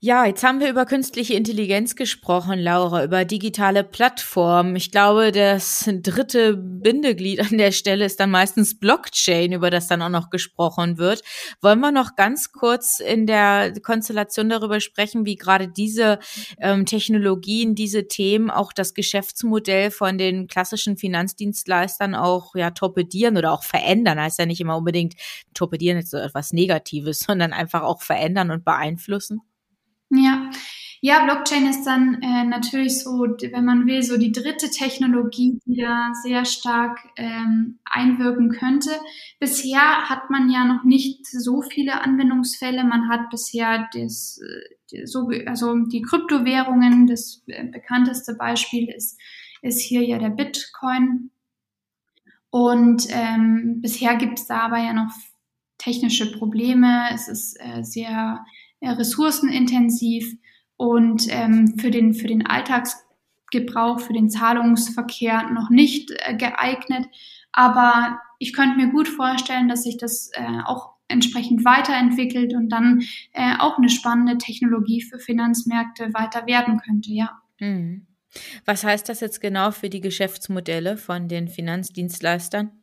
Ja, 0.00 0.26
jetzt 0.26 0.44
haben 0.44 0.60
wir 0.60 0.70
über 0.70 0.86
künstliche 0.86 1.34
Intelligenz 1.34 1.96
gesprochen, 1.96 2.60
Laura, 2.60 3.02
über 3.02 3.24
digitale 3.24 3.82
Plattformen. 3.82 4.76
Ich 4.76 4.92
glaube, 4.92 5.32
das 5.32 5.90
dritte 5.92 6.56
Bindeglied 6.56 7.40
an 7.40 7.58
der 7.58 7.72
Stelle 7.72 8.04
ist 8.04 8.20
dann 8.20 8.30
meistens 8.30 8.78
Blockchain, 8.78 9.50
über 9.50 9.70
das 9.70 9.88
dann 9.88 10.00
auch 10.00 10.08
noch 10.08 10.30
gesprochen 10.30 10.98
wird. 10.98 11.22
Wollen 11.62 11.80
wir 11.80 11.90
noch 11.90 12.14
ganz 12.14 12.52
kurz 12.52 13.00
in 13.00 13.26
der 13.26 13.72
Konstellation 13.82 14.48
darüber 14.48 14.78
sprechen, 14.78 15.26
wie 15.26 15.34
gerade 15.34 15.66
diese 15.66 16.20
ähm, 16.60 16.86
Technologien, 16.86 17.74
diese 17.74 18.06
Themen 18.06 18.50
auch 18.50 18.72
das 18.72 18.94
Geschäftsmodell 18.94 19.90
von 19.90 20.16
den 20.16 20.46
klassischen 20.46 20.96
Finanzdienstleistern 20.96 22.14
auch 22.14 22.54
ja 22.54 22.70
torpedieren 22.70 23.36
oder 23.36 23.50
auch 23.50 23.64
verändern? 23.64 24.20
Heißt 24.20 24.38
ja 24.38 24.46
nicht 24.46 24.60
immer 24.60 24.76
unbedingt 24.76 25.14
torpedieren 25.54 25.98
ist 25.98 26.12
so 26.12 26.18
etwas 26.18 26.52
Negatives, 26.52 27.18
sondern 27.26 27.52
einfach 27.52 27.82
auch 27.82 28.00
verändern 28.02 28.52
und 28.52 28.64
beeinflussen. 28.64 29.40
Ja, 30.10 30.50
ja, 31.00 31.24
Blockchain 31.24 31.68
ist 31.68 31.84
dann 31.84 32.20
äh, 32.22 32.44
natürlich 32.44 33.04
so, 33.04 33.20
wenn 33.20 33.64
man 33.64 33.86
will, 33.86 34.02
so 34.02 34.16
die 34.16 34.32
dritte 34.32 34.68
Technologie, 34.68 35.60
die 35.64 35.76
da 35.76 36.12
sehr 36.24 36.44
stark 36.44 36.98
ähm, 37.16 37.78
einwirken 37.84 38.50
könnte. 38.50 38.90
Bisher 39.38 40.08
hat 40.08 40.28
man 40.28 40.50
ja 40.50 40.64
noch 40.64 40.82
nicht 40.82 41.24
so 41.24 41.62
viele 41.62 42.00
Anwendungsfälle. 42.00 42.82
Man 42.82 43.08
hat 43.08 43.30
bisher 43.30 43.88
das, 43.92 44.40
äh, 44.90 45.06
so, 45.06 45.30
also 45.46 45.76
die 45.86 46.02
Kryptowährungen. 46.02 47.06
Das 47.06 47.44
äh, 47.46 47.64
bekannteste 47.64 48.34
Beispiel 48.34 48.88
ist, 48.88 49.20
ist 49.62 49.80
hier 49.80 50.02
ja 50.02 50.18
der 50.18 50.30
Bitcoin. 50.30 51.30
Und 52.50 53.06
ähm, 53.10 53.80
bisher 53.82 54.16
gibt 54.16 54.40
es 54.40 54.50
aber 54.50 54.78
ja 54.78 54.92
noch 54.92 55.12
technische 55.76 56.32
Probleme. 56.32 57.08
Es 57.12 57.28
ist 57.28 57.56
äh, 57.60 57.84
sehr 57.84 58.44
äh, 58.80 58.90
ressourcenintensiv 58.90 60.34
und 60.76 61.26
ähm, 61.30 61.74
für, 61.78 61.90
den, 61.90 62.14
für 62.14 62.28
den 62.28 62.46
Alltagsgebrauch, 62.46 64.00
für 64.00 64.12
den 64.12 64.30
Zahlungsverkehr 64.30 65.50
noch 65.50 65.70
nicht 65.70 66.12
äh, 66.18 66.36
geeignet. 66.36 67.06
Aber 67.52 68.20
ich 68.38 68.52
könnte 68.52 68.76
mir 68.76 68.88
gut 68.88 69.08
vorstellen, 69.08 69.68
dass 69.68 69.82
sich 69.82 69.96
das 69.96 70.30
äh, 70.34 70.60
auch 70.64 70.90
entsprechend 71.08 71.64
weiterentwickelt 71.64 72.54
und 72.54 72.68
dann 72.68 73.02
äh, 73.32 73.56
auch 73.58 73.78
eine 73.78 73.88
spannende 73.88 74.38
Technologie 74.38 75.02
für 75.02 75.18
Finanzmärkte 75.18 76.12
weiter 76.14 76.46
werden 76.46 76.78
könnte, 76.78 77.10
ja. 77.10 77.40
Mhm. 77.58 78.06
Was 78.66 78.84
heißt 78.84 79.08
das 79.08 79.20
jetzt 79.20 79.40
genau 79.40 79.70
für 79.70 79.88
die 79.88 80.02
Geschäftsmodelle 80.02 80.98
von 80.98 81.28
den 81.28 81.48
Finanzdienstleistern? 81.48 82.77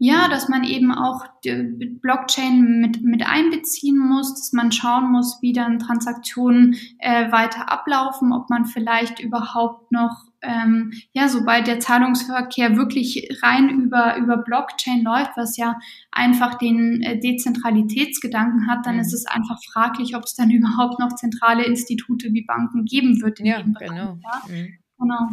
Ja, 0.00 0.28
dass 0.28 0.48
man 0.48 0.62
eben 0.62 0.92
auch 0.92 1.26
Blockchain 1.42 2.80
mit, 2.80 3.02
mit 3.02 3.26
einbeziehen 3.26 3.98
muss, 3.98 4.32
dass 4.32 4.52
man 4.52 4.70
schauen 4.70 5.10
muss, 5.10 5.38
wie 5.42 5.52
dann 5.52 5.80
Transaktionen 5.80 6.76
äh, 7.00 7.32
weiter 7.32 7.72
ablaufen, 7.72 8.32
ob 8.32 8.48
man 8.48 8.64
vielleicht 8.64 9.18
überhaupt 9.18 9.90
noch, 9.90 10.28
ähm, 10.40 10.92
ja, 11.12 11.28
sobald 11.28 11.66
der 11.66 11.80
Zahlungsverkehr 11.80 12.76
wirklich 12.76 13.40
rein 13.42 13.70
über, 13.70 14.16
über 14.18 14.36
Blockchain 14.36 15.02
läuft, 15.02 15.36
was 15.36 15.56
ja 15.56 15.76
einfach 16.12 16.54
den 16.54 17.02
äh, 17.02 17.18
Dezentralitätsgedanken 17.18 18.68
hat, 18.68 18.86
dann 18.86 18.94
mhm. 18.94 19.00
ist 19.00 19.12
es 19.12 19.26
einfach 19.26 19.58
fraglich, 19.72 20.14
ob 20.14 20.22
es 20.22 20.36
dann 20.36 20.50
überhaupt 20.52 21.00
noch 21.00 21.16
zentrale 21.16 21.64
Institute 21.64 22.28
wie 22.32 22.44
Banken 22.44 22.84
geben 22.84 23.20
wird 23.20 23.40
in 23.40 23.46
ja, 23.46 23.60
dem 23.60 23.72
Bereich. 23.72 23.88
Genau. 23.88 24.18
Ja? 24.22 24.42
Mhm. 24.46 24.78
genau. 24.96 25.28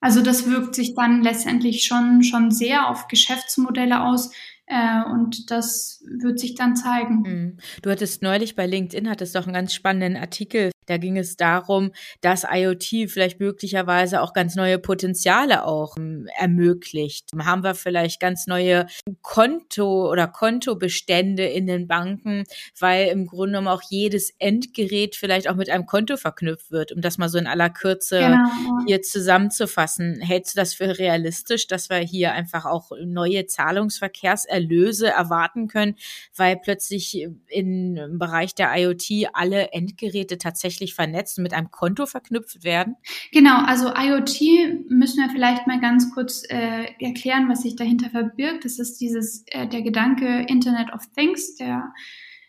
Also 0.00 0.22
das 0.22 0.48
wirkt 0.48 0.74
sich 0.74 0.94
dann 0.94 1.22
letztendlich 1.22 1.84
schon, 1.84 2.22
schon 2.22 2.50
sehr 2.50 2.88
auf 2.88 3.08
Geschäftsmodelle 3.08 4.02
aus. 4.02 4.30
Äh, 4.66 5.02
und 5.04 5.50
das 5.50 5.95
wird 6.06 6.38
sich 6.38 6.54
dann 6.54 6.76
zeigen. 6.76 7.22
Mhm. 7.22 7.56
Du 7.82 7.90
hattest 7.90 8.22
neulich 8.22 8.56
bei 8.56 8.66
LinkedIn, 8.66 9.08
hattest 9.08 9.34
doch 9.34 9.44
einen 9.44 9.54
ganz 9.54 9.74
spannenden 9.74 10.16
Artikel 10.16 10.70
da 10.86 10.96
ging 10.96 11.18
es 11.18 11.36
darum, 11.36 11.90
dass 12.20 12.46
IoT 12.48 13.10
vielleicht 13.10 13.40
möglicherweise 13.40 14.22
auch 14.22 14.32
ganz 14.32 14.54
neue 14.54 14.78
Potenziale 14.78 15.64
auch 15.64 15.96
ähm, 15.96 16.28
ermöglicht. 16.38 17.30
Haben 17.38 17.64
wir 17.64 17.74
vielleicht 17.74 18.20
ganz 18.20 18.46
neue 18.46 18.86
Konto 19.22 20.10
oder 20.10 20.28
Kontobestände 20.28 21.44
in 21.44 21.66
den 21.66 21.88
Banken, 21.88 22.44
weil 22.78 23.08
im 23.08 23.26
Grunde 23.26 23.58
genommen 23.58 23.68
auch 23.68 23.82
jedes 23.88 24.30
Endgerät 24.38 25.16
vielleicht 25.16 25.48
auch 25.48 25.56
mit 25.56 25.70
einem 25.70 25.86
Konto 25.86 26.16
verknüpft 26.16 26.70
wird, 26.70 26.92
um 26.92 27.00
das 27.00 27.18
mal 27.18 27.28
so 27.28 27.38
in 27.38 27.46
aller 27.46 27.70
Kürze 27.70 28.20
genau. 28.20 28.84
hier 28.86 29.02
zusammenzufassen. 29.02 30.20
Hältst 30.20 30.54
du 30.54 30.60
das 30.60 30.74
für 30.74 30.98
realistisch, 30.98 31.66
dass 31.66 31.90
wir 31.90 31.98
hier 31.98 32.32
einfach 32.32 32.64
auch 32.64 32.92
neue 33.04 33.46
Zahlungsverkehrserlöse 33.46 35.08
erwarten 35.08 35.66
können, 35.66 35.95
weil 36.34 36.56
plötzlich 36.56 37.26
im 37.48 38.18
Bereich 38.18 38.54
der 38.54 38.72
IoT 38.76 39.28
alle 39.32 39.72
Endgeräte 39.72 40.38
tatsächlich 40.38 40.94
vernetzt 40.94 41.38
und 41.38 41.42
mit 41.42 41.54
einem 41.54 41.70
Konto 41.70 42.06
verknüpft 42.06 42.64
werden? 42.64 42.96
Genau, 43.32 43.64
also 43.64 43.88
IoT 43.94 44.88
müssen 44.88 45.22
wir 45.22 45.30
vielleicht 45.30 45.66
mal 45.66 45.80
ganz 45.80 46.12
kurz 46.12 46.42
äh, 46.48 46.86
erklären, 47.00 47.48
was 47.48 47.62
sich 47.62 47.76
dahinter 47.76 48.10
verbirgt. 48.10 48.64
Das 48.64 48.78
ist 48.78 49.00
dieses 49.00 49.44
äh, 49.48 49.66
der 49.66 49.82
Gedanke 49.82 50.46
Internet 50.48 50.92
of 50.92 51.02
Things, 51.16 51.56
der 51.56 51.92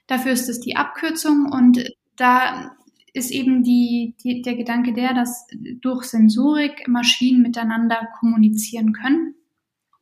dafür 0.08 0.32
ist 0.32 0.50
es 0.50 0.60
die 0.60 0.76
Abkürzung 0.76 1.50
und 1.52 1.92
da 2.16 2.76
ist 3.14 3.32
eben 3.32 3.64
die, 3.64 4.16
die, 4.24 4.42
der 4.42 4.56
Gedanke 4.56 4.94
der, 4.94 5.14
dass 5.14 5.48
durch 5.82 6.06
Sensorik 6.06 6.88
Maschinen 6.88 7.42
miteinander 7.42 8.08
kommunizieren 8.20 8.94
können. 8.94 9.36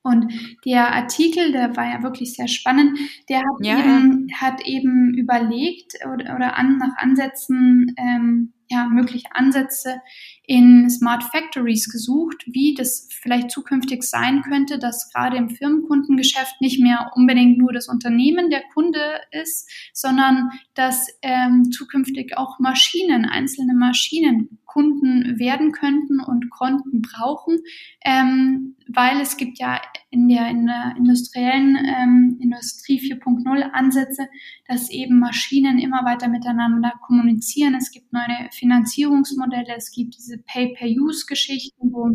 Und 0.06 0.32
der 0.66 0.94
Artikel, 0.94 1.52
der 1.52 1.76
war 1.76 1.86
ja 1.86 2.04
wirklich 2.04 2.36
sehr 2.36 2.48
spannend, 2.48 3.00
der 3.28 3.40
hat, 3.40 3.46
ja. 3.62 3.80
eben, 3.80 4.28
hat 4.40 4.62
eben 4.64 5.16
überlegt 5.16 5.94
oder, 6.06 6.36
oder 6.36 6.56
an, 6.58 6.78
nach 6.78 6.96
Ansätzen, 6.98 7.96
ähm, 7.98 8.54
ja, 8.70 8.88
mögliche 8.88 9.28
Ansätze 9.34 10.02
in 10.48 10.90
Smart 10.90 11.24
Factories 11.24 11.92
gesucht, 11.92 12.44
wie 12.48 12.76
das 12.76 13.08
vielleicht 13.12 13.52
zukünftig 13.52 14.04
sein 14.04 14.42
könnte, 14.42 14.80
dass 14.80 15.12
gerade 15.12 15.38
im 15.38 15.50
Firmenkundengeschäft 15.50 16.62
nicht 16.62 16.82
mehr 16.82 17.12
unbedingt 17.16 17.58
nur 17.58 17.74
das 17.74 17.88
Unternehmen 17.88 18.50
der 18.50 18.64
Kunde 18.74 19.22
ist, 19.32 19.70
sondern 19.94 20.52
dass 20.74 21.08
ähm, 21.22 21.72
zukünftig 21.72 22.38
auch 22.38 22.60
Maschinen, 22.60 23.26
einzelne 23.26 23.74
Maschinen 23.74 24.60
Kunden 24.66 25.40
werden 25.40 25.72
könnten 25.72 26.20
und 26.20 26.50
Konten 26.50 27.02
brauchen, 27.02 27.60
ähm, 28.04 28.76
weil 28.88 29.22
es 29.22 29.38
gibt 29.38 29.58
ja 29.58 29.82
in 30.10 30.28
der, 30.28 30.50
in 30.50 30.66
der 30.66 30.96
industriellen 30.98 31.76
Industrie 31.76 31.76
4.0 31.76 31.95
Ansätze, 33.46 34.28
dass 34.68 34.90
eben 34.90 35.20
Maschinen 35.20 35.80
immer 35.80 36.04
weiter 36.06 36.28
miteinander 36.28 36.94
kommunizieren. 37.02 37.76
Es 37.76 37.92
gibt 37.92 38.14
neue 38.14 38.50
Finanzierungsmodelle, 38.52 39.76
es 39.76 39.92
gibt 39.92 40.18
diese 40.18 40.38
Pay-per-Use-Geschichten, 40.40 41.92
wo 41.92 42.12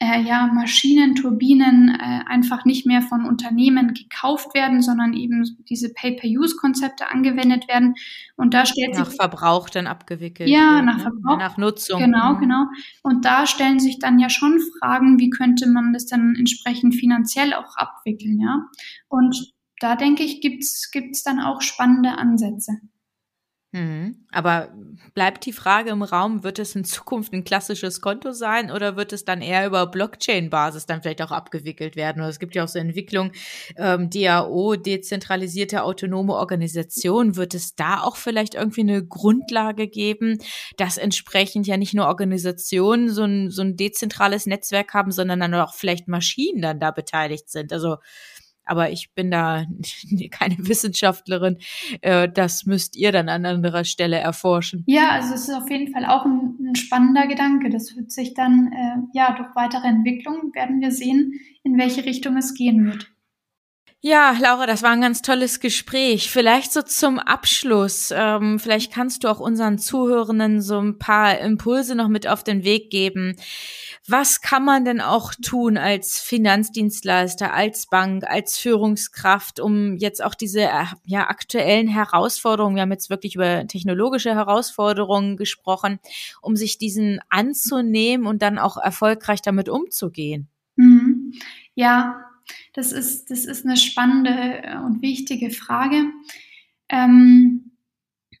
äh, 0.00 0.20
ja, 0.22 0.48
Maschinen, 0.52 1.14
Turbinen 1.14 1.88
äh, 1.88 2.20
einfach 2.26 2.64
nicht 2.64 2.84
mehr 2.84 3.00
von 3.00 3.24
Unternehmen 3.24 3.94
gekauft 3.94 4.54
werden, 4.54 4.82
sondern 4.82 5.14
eben 5.14 5.44
diese 5.68 5.92
Pay-per-Use-Konzepte 5.92 7.10
angewendet 7.10 7.68
werden. 7.68 7.94
Und 8.36 8.54
da 8.54 8.66
stellt 8.66 8.94
nach 8.94 9.06
sich 9.06 9.18
nach 9.18 9.30
Verbrauch 9.30 9.70
dann 9.70 9.86
abgewickelt. 9.86 10.48
Ja, 10.48 10.76
wird, 10.76 10.84
nach 10.86 10.96
ne? 10.96 11.02
Verbrauch, 11.02 11.38
nach 11.38 11.56
Nutzung. 11.56 12.00
Genau, 12.00 12.34
mhm. 12.34 12.40
genau. 12.40 12.64
Und 13.02 13.24
da 13.24 13.46
stellen 13.46 13.78
sich 13.78 13.98
dann 13.98 14.18
ja 14.18 14.28
schon 14.28 14.58
Fragen, 14.78 15.18
wie 15.18 15.30
könnte 15.30 15.68
man 15.68 15.92
das 15.92 16.06
dann 16.06 16.34
entsprechend 16.36 16.96
finanziell 16.96 17.54
auch 17.54 17.76
abwickeln, 17.76 18.40
ja? 18.40 18.66
Und 19.08 19.53
da 19.80 19.96
denke 19.96 20.22
ich, 20.22 20.40
gibt's 20.40 20.90
gibt's 20.90 21.22
dann 21.22 21.40
auch 21.40 21.60
spannende 21.60 22.18
Ansätze. 22.18 22.80
Mhm. 23.74 24.24
Aber 24.30 24.72
bleibt 25.14 25.44
die 25.46 25.52
Frage 25.52 25.90
im 25.90 26.04
Raum, 26.04 26.44
wird 26.44 26.60
es 26.60 26.76
in 26.76 26.84
Zukunft 26.84 27.32
ein 27.32 27.42
klassisches 27.42 28.00
Konto 28.00 28.30
sein 28.30 28.70
oder 28.70 28.94
wird 28.94 29.12
es 29.12 29.24
dann 29.24 29.42
eher 29.42 29.66
über 29.66 29.88
Blockchain-Basis 29.88 30.86
dann 30.86 31.02
vielleicht 31.02 31.22
auch 31.22 31.32
abgewickelt 31.32 31.96
werden? 31.96 32.22
Oder 32.22 32.28
es 32.28 32.38
gibt 32.38 32.54
ja 32.54 32.62
auch 32.62 32.68
so 32.68 32.78
Entwicklung, 32.78 33.32
ähm, 33.76 34.10
DAO, 34.10 34.76
dezentralisierte 34.76 35.82
autonome 35.82 36.34
Organisation. 36.34 37.34
Wird 37.34 37.52
es 37.54 37.74
da 37.74 38.00
auch 38.02 38.14
vielleicht 38.14 38.54
irgendwie 38.54 38.82
eine 38.82 39.04
Grundlage 39.04 39.88
geben, 39.88 40.38
dass 40.76 40.96
entsprechend 40.96 41.66
ja 41.66 41.76
nicht 41.76 41.94
nur 41.94 42.06
Organisationen 42.06 43.10
so 43.10 43.24
ein, 43.24 43.50
so 43.50 43.62
ein 43.62 43.76
dezentrales 43.76 44.46
Netzwerk 44.46 44.94
haben, 44.94 45.10
sondern 45.10 45.40
dann 45.40 45.52
auch 45.54 45.74
vielleicht 45.74 46.06
Maschinen 46.06 46.62
dann 46.62 46.78
da 46.78 46.92
beteiligt 46.92 47.50
sind? 47.50 47.72
Also 47.72 47.96
aber 48.64 48.90
ich 48.90 49.12
bin 49.14 49.30
da 49.30 49.64
keine 50.30 50.56
Wissenschaftlerin. 50.58 51.58
Äh, 52.00 52.28
das 52.28 52.66
müsst 52.66 52.96
ihr 52.96 53.12
dann 53.12 53.28
an 53.28 53.46
anderer 53.46 53.84
Stelle 53.84 54.16
erforschen. 54.16 54.84
Ja, 54.86 55.10
also 55.10 55.34
es 55.34 55.48
ist 55.48 55.54
auf 55.54 55.70
jeden 55.70 55.92
Fall 55.92 56.04
auch 56.04 56.24
ein, 56.24 56.56
ein 56.60 56.74
spannender 56.74 57.26
Gedanke. 57.26 57.70
Das 57.70 57.96
wird 57.96 58.10
sich 58.10 58.34
dann, 58.34 58.72
äh, 58.72 59.18
ja, 59.18 59.34
durch 59.34 59.54
weitere 59.54 59.86
Entwicklungen 59.86 60.54
werden 60.54 60.80
wir 60.80 60.90
sehen, 60.90 61.40
in 61.62 61.78
welche 61.78 62.04
Richtung 62.04 62.36
es 62.36 62.54
gehen 62.54 62.84
wird. 62.84 63.13
Ja, 64.06 64.36
Laura, 64.38 64.66
das 64.66 64.82
war 64.82 64.90
ein 64.90 65.00
ganz 65.00 65.22
tolles 65.22 65.60
Gespräch. 65.60 66.30
Vielleicht 66.30 66.74
so 66.74 66.82
zum 66.82 67.18
Abschluss, 67.18 68.12
ähm, 68.14 68.58
vielleicht 68.58 68.92
kannst 68.92 69.24
du 69.24 69.28
auch 69.28 69.40
unseren 69.40 69.78
Zuhörenden 69.78 70.60
so 70.60 70.78
ein 70.78 70.98
paar 70.98 71.38
Impulse 71.38 71.94
noch 71.94 72.08
mit 72.08 72.26
auf 72.26 72.44
den 72.44 72.64
Weg 72.64 72.90
geben. 72.90 73.34
Was 74.06 74.42
kann 74.42 74.62
man 74.62 74.84
denn 74.84 75.00
auch 75.00 75.32
tun 75.42 75.78
als 75.78 76.20
Finanzdienstleister, 76.20 77.54
als 77.54 77.86
Bank, 77.86 78.24
als 78.24 78.58
Führungskraft, 78.58 79.58
um 79.58 79.96
jetzt 79.96 80.22
auch 80.22 80.34
diese 80.34 80.64
äh, 80.64 80.84
ja, 81.06 81.30
aktuellen 81.30 81.88
Herausforderungen, 81.88 82.76
wir 82.76 82.82
haben 82.82 82.92
jetzt 82.92 83.08
wirklich 83.08 83.36
über 83.36 83.66
technologische 83.66 84.34
Herausforderungen 84.34 85.38
gesprochen, 85.38 85.98
um 86.42 86.56
sich 86.56 86.76
diesen 86.76 87.20
anzunehmen 87.30 88.26
und 88.26 88.42
dann 88.42 88.58
auch 88.58 88.76
erfolgreich 88.76 89.40
damit 89.40 89.70
umzugehen? 89.70 90.48
Mhm. 90.76 91.32
Ja, 91.74 92.33
das 92.74 92.92
ist, 92.92 93.30
das 93.30 93.44
ist 93.44 93.64
eine 93.64 93.76
spannende 93.76 94.62
äh, 94.62 94.78
und 94.78 95.00
wichtige 95.00 95.50
Frage. 95.50 96.04
Ähm, 96.88 97.72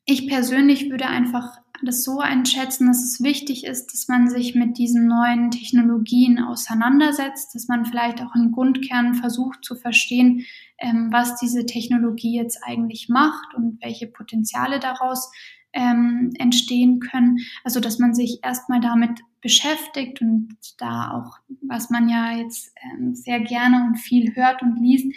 ich 0.04 0.28
persönlich 0.28 0.90
würde 0.90 1.06
einfach 1.06 1.58
das 1.82 2.02
so 2.02 2.20
einschätzen, 2.20 2.86
dass 2.86 3.02
es 3.02 3.22
wichtig 3.22 3.64
ist, 3.64 3.92
dass 3.92 4.08
man 4.08 4.28
sich 4.28 4.54
mit 4.54 4.78
diesen 4.78 5.06
neuen 5.06 5.50
Technologien 5.50 6.38
auseinandersetzt, 6.38 7.54
dass 7.54 7.68
man 7.68 7.84
vielleicht 7.84 8.22
auch 8.22 8.34
im 8.34 8.52
Grundkern 8.52 9.14
versucht 9.14 9.64
zu 9.64 9.74
verstehen, 9.74 10.44
ähm, 10.78 11.08
was 11.10 11.36
diese 11.36 11.66
Technologie 11.66 12.36
jetzt 12.36 12.58
eigentlich 12.62 13.08
macht 13.08 13.54
und 13.54 13.82
welche 13.82 14.06
Potenziale 14.06 14.80
daraus 14.80 15.30
ähm, 15.72 16.32
entstehen 16.38 17.00
können. 17.00 17.38
Also 17.64 17.80
dass 17.80 17.98
man 17.98 18.14
sich 18.14 18.40
erstmal 18.42 18.80
damit 18.80 19.20
beschäftigt 19.44 20.22
und 20.22 20.56
da 20.78 21.12
auch, 21.12 21.38
was 21.60 21.90
man 21.90 22.08
ja 22.08 22.38
jetzt 22.38 22.74
ähm, 22.82 23.14
sehr 23.14 23.40
gerne 23.40 23.84
und 23.86 23.96
viel 23.96 24.34
hört 24.34 24.62
und 24.62 24.80
liest, 24.80 25.14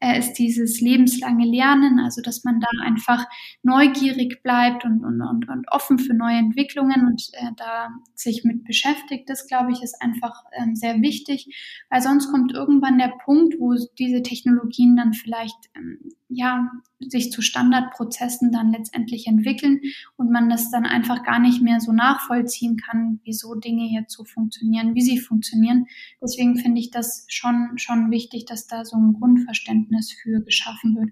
äh, 0.00 0.18
ist 0.18 0.34
dieses 0.34 0.82
lebenslange 0.82 1.46
Lernen, 1.46 1.98
also 1.98 2.20
dass 2.20 2.44
man 2.44 2.60
da 2.60 2.68
einfach 2.84 3.24
neugierig 3.62 4.42
bleibt 4.42 4.84
und, 4.84 5.02
und, 5.02 5.22
und, 5.22 5.48
und 5.48 5.66
offen 5.72 5.98
für 5.98 6.12
neue 6.12 6.36
Entwicklungen 6.36 7.06
und 7.06 7.30
äh, 7.32 7.52
da 7.56 7.88
sich 8.14 8.44
mit 8.44 8.64
beschäftigt. 8.64 9.30
Das, 9.30 9.46
glaube 9.46 9.72
ich, 9.72 9.82
ist 9.82 9.96
einfach 10.02 10.44
ähm, 10.52 10.76
sehr 10.76 11.00
wichtig, 11.00 11.48
weil 11.88 12.02
sonst 12.02 12.30
kommt 12.30 12.52
irgendwann 12.52 12.98
der 12.98 13.14
Punkt, 13.24 13.54
wo 13.58 13.74
diese 13.98 14.22
Technologien 14.22 14.94
dann 14.94 15.14
vielleicht 15.14 15.70
ähm, 15.74 16.12
ja, 16.30 16.70
sich 17.00 17.32
zu 17.32 17.42
Standardprozessen 17.42 18.52
dann 18.52 18.72
letztendlich 18.72 19.26
entwickeln 19.26 19.80
und 20.16 20.30
man 20.30 20.48
das 20.48 20.70
dann 20.70 20.86
einfach 20.86 21.22
gar 21.24 21.38
nicht 21.38 21.60
mehr 21.60 21.80
so 21.80 21.92
nachvollziehen 21.92 22.76
kann, 22.76 23.20
wieso 23.24 23.54
Dinge 23.54 23.90
jetzt 23.90 24.14
so 24.14 24.24
funktionieren, 24.24 24.94
wie 24.94 25.02
sie 25.02 25.18
funktionieren. 25.18 25.86
Deswegen 26.22 26.56
finde 26.56 26.80
ich 26.80 26.90
das 26.90 27.26
schon, 27.28 27.72
schon 27.76 28.10
wichtig, 28.10 28.44
dass 28.44 28.66
da 28.66 28.84
so 28.84 28.96
ein 28.96 29.14
Grundverständnis 29.14 30.12
für 30.12 30.40
geschaffen 30.40 30.96
wird. 30.96 31.10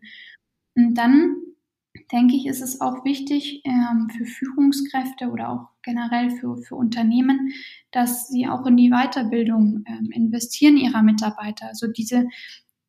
Und 0.76 0.94
dann 0.94 1.36
denke 2.12 2.36
ich, 2.36 2.46
ist 2.46 2.62
es 2.62 2.80
auch 2.80 3.04
wichtig 3.04 3.62
ähm, 3.64 4.08
für 4.16 4.24
Führungskräfte 4.24 5.30
oder 5.30 5.50
auch 5.50 5.68
generell 5.82 6.30
für, 6.30 6.56
für 6.58 6.76
Unternehmen, 6.76 7.52
dass 7.90 8.28
sie 8.28 8.46
auch 8.46 8.66
in 8.66 8.76
die 8.76 8.90
Weiterbildung 8.90 9.84
ähm, 9.86 10.10
investieren 10.12 10.76
ihrer 10.76 11.02
Mitarbeiter. 11.02 11.66
Also 11.66 11.86
diese 11.88 12.28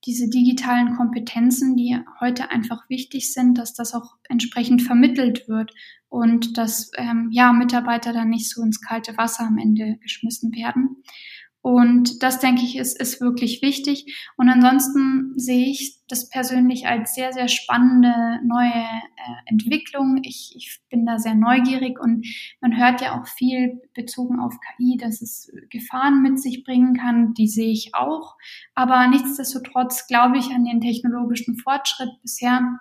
diese 0.09 0.27
digitalen 0.27 0.95
Kompetenzen, 0.95 1.75
die 1.75 1.95
heute 2.19 2.49
einfach 2.49 2.89
wichtig 2.89 3.31
sind, 3.31 3.59
dass 3.59 3.75
das 3.75 3.93
auch 3.93 4.15
entsprechend 4.27 4.81
vermittelt 4.81 5.47
wird 5.47 5.71
und 6.07 6.57
dass 6.57 6.89
ähm, 6.97 7.29
ja 7.31 7.53
Mitarbeiter 7.53 8.11
dann 8.11 8.29
nicht 8.29 8.49
so 8.49 8.63
ins 8.63 8.81
kalte 8.81 9.15
Wasser 9.17 9.45
am 9.45 9.59
Ende 9.59 9.99
geschmissen 10.01 10.51
werden. 10.55 11.03
Und 11.61 12.23
das, 12.23 12.39
denke 12.39 12.63
ich, 12.63 12.77
ist, 12.77 12.99
ist 12.99 13.19
wirklich 13.19 13.61
wichtig. 13.61 14.17
Und 14.37 14.47
ansonsten 14.47 15.33
sehe 15.35 15.69
ich 15.69 15.99
das 16.07 16.29
persönlich 16.29 16.87
als 16.87 17.13
sehr, 17.13 17.33
sehr 17.33 17.49
spannende 17.49 18.39
neue 18.45 18.71
äh, 18.71 19.33
Entwicklung. 19.45 20.21
Ich, 20.23 20.53
ich 20.55 20.79
bin 20.89 21.05
da 21.05 21.19
sehr 21.19 21.35
neugierig 21.35 21.99
und 21.99 22.25
man 22.61 22.77
hört 22.77 23.01
ja 23.01 23.19
auch 23.19 23.27
viel 23.27 23.81
bezogen 23.93 24.39
auf 24.39 24.55
KI, 24.59 24.97
dass 24.97 25.21
es 25.21 25.51
Gefahren 25.69 26.21
mit 26.21 26.39
sich 26.39 26.63
bringen 26.63 26.95
kann. 26.95 27.33
Die 27.33 27.47
sehe 27.47 27.71
ich 27.71 27.93
auch. 27.93 28.37
Aber 28.73 29.07
nichtsdestotrotz 29.07 30.07
glaube 30.07 30.37
ich 30.37 30.51
an 30.51 30.63
den 30.63 30.79
technologischen 30.79 31.57
Fortschritt 31.57 32.11
bisher. 32.21 32.79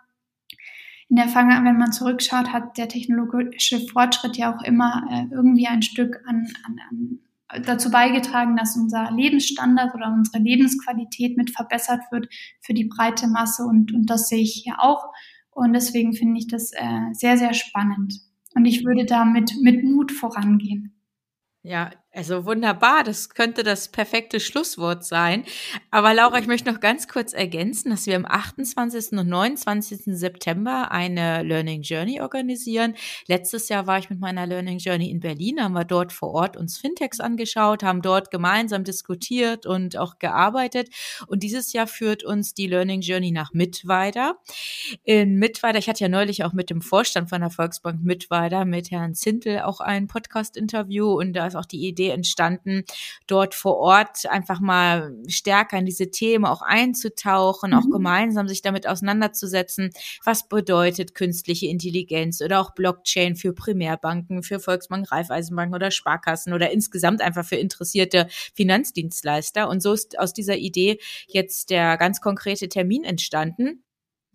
In 1.09 1.17
der 1.17 1.29
Vergangenheit, 1.29 1.64
wenn 1.64 1.79
man 1.79 1.93
zurückschaut, 1.93 2.53
hat 2.53 2.79
der 2.79 2.88
technologische 2.88 3.81
Fortschritt 3.81 4.37
ja 4.37 4.55
auch 4.55 4.62
immer 4.62 5.05
äh, 5.11 5.35
irgendwie 5.35 5.67
ein 5.67 5.83
Stück 5.83 6.21
an, 6.27 6.47
an, 6.64 6.77
an 6.91 7.21
dazu 7.62 7.90
beigetragen, 7.90 8.56
dass 8.56 8.76
unser 8.76 9.11
Lebensstandard 9.11 9.94
oder 9.94 10.12
unsere 10.12 10.42
Lebensqualität 10.42 11.37
mit 11.37 11.50
verbessert 11.50 12.00
wird 12.11 12.28
für 12.61 12.74
die 12.74 12.84
breite 12.84 13.26
Masse 13.26 13.64
und, 13.64 13.92
und 13.92 14.06
das 14.11 14.28
sehe 14.28 14.42
ich 14.42 14.62
hier 14.64 14.80
auch. 14.80 15.12
Und 15.50 15.72
deswegen 15.72 16.12
finde 16.12 16.38
ich 16.38 16.46
das 16.46 16.72
äh, 16.72 17.12
sehr, 17.12 17.37
sehr 17.37 17.54
spannend. 17.54 18.14
Und 18.54 18.64
ich 18.64 18.84
würde 18.84 19.06
damit 19.06 19.54
mit 19.61 19.82
Mut 19.82 20.12
vorangehen. 20.12 20.94
Ja, 21.62 21.90
also 22.14 22.47
wunderbar, 22.47 23.05
das 23.05 23.29
könnte 23.29 23.62
das 23.62 23.88
perfekte 23.88 24.40
Schlusswort 24.40 25.05
sein. 25.05 25.44
Aber 25.90 26.14
Laura, 26.14 26.38
ich 26.38 26.47
möchte 26.47 26.73
noch 26.73 26.81
ganz 26.81 27.07
kurz 27.07 27.35
ergänzen, 27.35 27.90
dass 27.90 28.07
wir 28.07 28.16
am 28.16 28.25
28. 28.25 29.12
und 29.12 29.29
29. 29.29 30.16
September 30.18 30.90
eine 30.90 31.42
Learning 31.42 31.83
Journey 31.83 32.23
organisieren. 32.23 32.94
Letztes 33.27 33.68
Jahr 33.68 33.87
war 33.87 33.99
ich 33.99 34.09
mit 34.09 34.21
meiner 34.21 34.47
Learning 34.47 34.79
Journey 34.79 35.11
in 35.11 35.21
Berlin, 35.21 35.62
haben 35.62 35.75
wir 35.75 35.85
dort 35.85 36.14
vor 36.14 36.31
Ort 36.31 36.57
uns 36.57 36.79
Fintechs 36.79 37.21
angeschaut, 37.21 37.83
haben 37.83 38.01
dort 38.01 38.31
gemeinsam 38.31 38.85
diskutiert 38.85 39.66
und 39.66 39.99
auch 39.99 40.18
gearbeitet. 40.18 40.88
Und 41.27 41.42
dieses 41.42 41.75
Jahr 41.75 41.87
führt 41.87 42.25
uns 42.25 42.55
die 42.55 42.66
Learning 42.68 43.03
Journey 43.03 43.33
nach 43.33 43.53
Mittweida. 43.53 44.38
In 45.05 45.37
Mittweida, 45.37 45.79
ich 45.79 45.90
hatte 45.90 46.05
ja 46.05 46.09
neulich 46.09 46.42
auch 46.42 46.55
mit 46.55 46.71
dem 46.71 46.81
Vorstand 46.81 47.29
von 47.29 47.42
der 47.42 47.51
Volksbank 47.51 48.03
Mittweida, 48.03 48.64
mit 48.64 48.90
Herrn 48.90 49.14
Zintel, 49.14 49.61
auch 49.61 49.81
ein 49.81 50.09
Podcast-Interview 50.09 51.12
und 51.12 51.35
da 51.35 51.47
ist 51.47 51.55
auch 51.55 51.66
die 51.66 51.87
Idee 51.87 51.97
entstanden, 52.06 52.84
dort 53.26 53.54
vor 53.54 53.76
Ort 53.76 54.26
einfach 54.26 54.61
mal 54.61 55.14
stärker 55.26 55.78
in 55.78 55.87
diese 55.87 56.11
Themen 56.11 56.44
auch 56.44 56.62
einzutauchen, 56.62 57.70
mhm. 57.70 57.76
auch 57.78 57.90
gemeinsam 57.90 58.48
sich 58.48 58.62
damit 58.62 58.87
auseinanderzusetzen. 58.87 59.90
Was 60.24 60.48
bedeutet 60.48 61.14
künstliche 61.14 61.66
Intelligenz 61.66 62.40
oder 62.40 62.61
auch 62.61 62.70
Blockchain 62.74 63.37
für 63.37 63.52
Primärbanken, 63.52 64.42
für 64.42 64.61
Volksbanken, 64.61 65.06
Raiffeisenbanken 65.06 65.74
oder 65.74 65.90
Sparkassen 65.90 66.52
oder 66.52 66.70
insgesamt 66.70 67.20
einfach 67.20 67.44
für 67.44 67.56
interessierte 67.56 68.28
Finanzdienstleister. 68.54 69.68
Und 69.68 69.82
so 69.82 69.92
ist 69.92 70.18
aus 70.18 70.32
dieser 70.32 70.56
Idee 70.56 70.98
jetzt 71.26 71.70
der 71.70 71.96
ganz 71.96 72.20
konkrete 72.20 72.68
Termin 72.68 73.04
entstanden. 73.04 73.84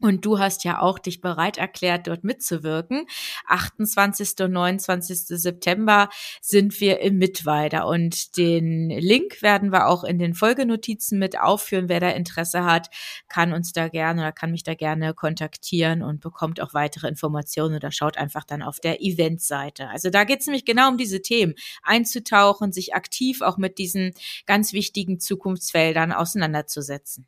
Und 0.04 0.26
du 0.26 0.38
hast 0.38 0.66
ja 0.66 0.82
auch 0.82 1.00
dich 1.00 1.22
bereit 1.22 1.58
erklärt, 1.58 2.08
dort 2.08 2.26
mitzuwirken. 2.26 3.06
28. 3.48 4.34
und 4.42 4.52
29. 4.52 5.18
September 5.39 6.10
sind 6.42 6.82
wir 6.82 7.00
im 7.00 7.20
Mittweida 7.20 7.84
und 7.84 8.36
den 8.36 8.89
Link 8.89 9.42
werden 9.42 9.72
wir 9.72 9.88
auch 9.88 10.04
in 10.04 10.20
den 10.20 10.34
Folgenotizen 10.34 11.20
mit 11.20 11.39
aufführen. 11.39 11.88
Wer 11.88 12.02
da 12.02 12.10
Interesse 12.10 12.66
hat, 12.66 12.89
kann 13.30 13.54
uns 13.54 13.72
da 13.72 13.88
gerne 13.88 14.24
oder 14.24 14.32
kann 14.34 14.52
mich 14.52 14.63
da 14.63 14.74
gerne 14.74 15.13
kontaktieren 15.13 16.04
und 16.04 16.20
bekommt 16.20 16.60
auch 16.60 16.74
weitere 16.74 17.08
Informationen 17.08 17.76
oder 17.78 17.94
schaut 17.94 18.18
einfach 18.18 18.44
dann 18.44 18.62
auf 18.62 18.82
der 18.82 19.02
Eventseite. 19.02 19.88
Also 19.88 20.10
da 20.10 20.26
geht 20.26 20.42
es 20.42 20.48
nämlich 20.48 20.66
genau 20.66 20.89
um 20.89 20.98
diese 20.98 21.22
Themen, 21.22 21.54
einzutauchen, 21.82 22.74
sich 22.74 22.94
aktiv 22.94 23.42
auch 23.42 23.56
mit 23.56 23.78
diesen 23.78 24.12
ganz 24.48 24.74
wichtigen 24.74 25.22
Zukunftsfeldern 25.22 26.12
auseinanderzusetzen. 26.12 27.26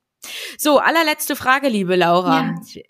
So, 0.57 0.79
allerletzte 0.79 1.35
Frage, 1.35 1.69
liebe 1.69 1.95
Laura. 1.95 2.55
Ja. 2.73 2.81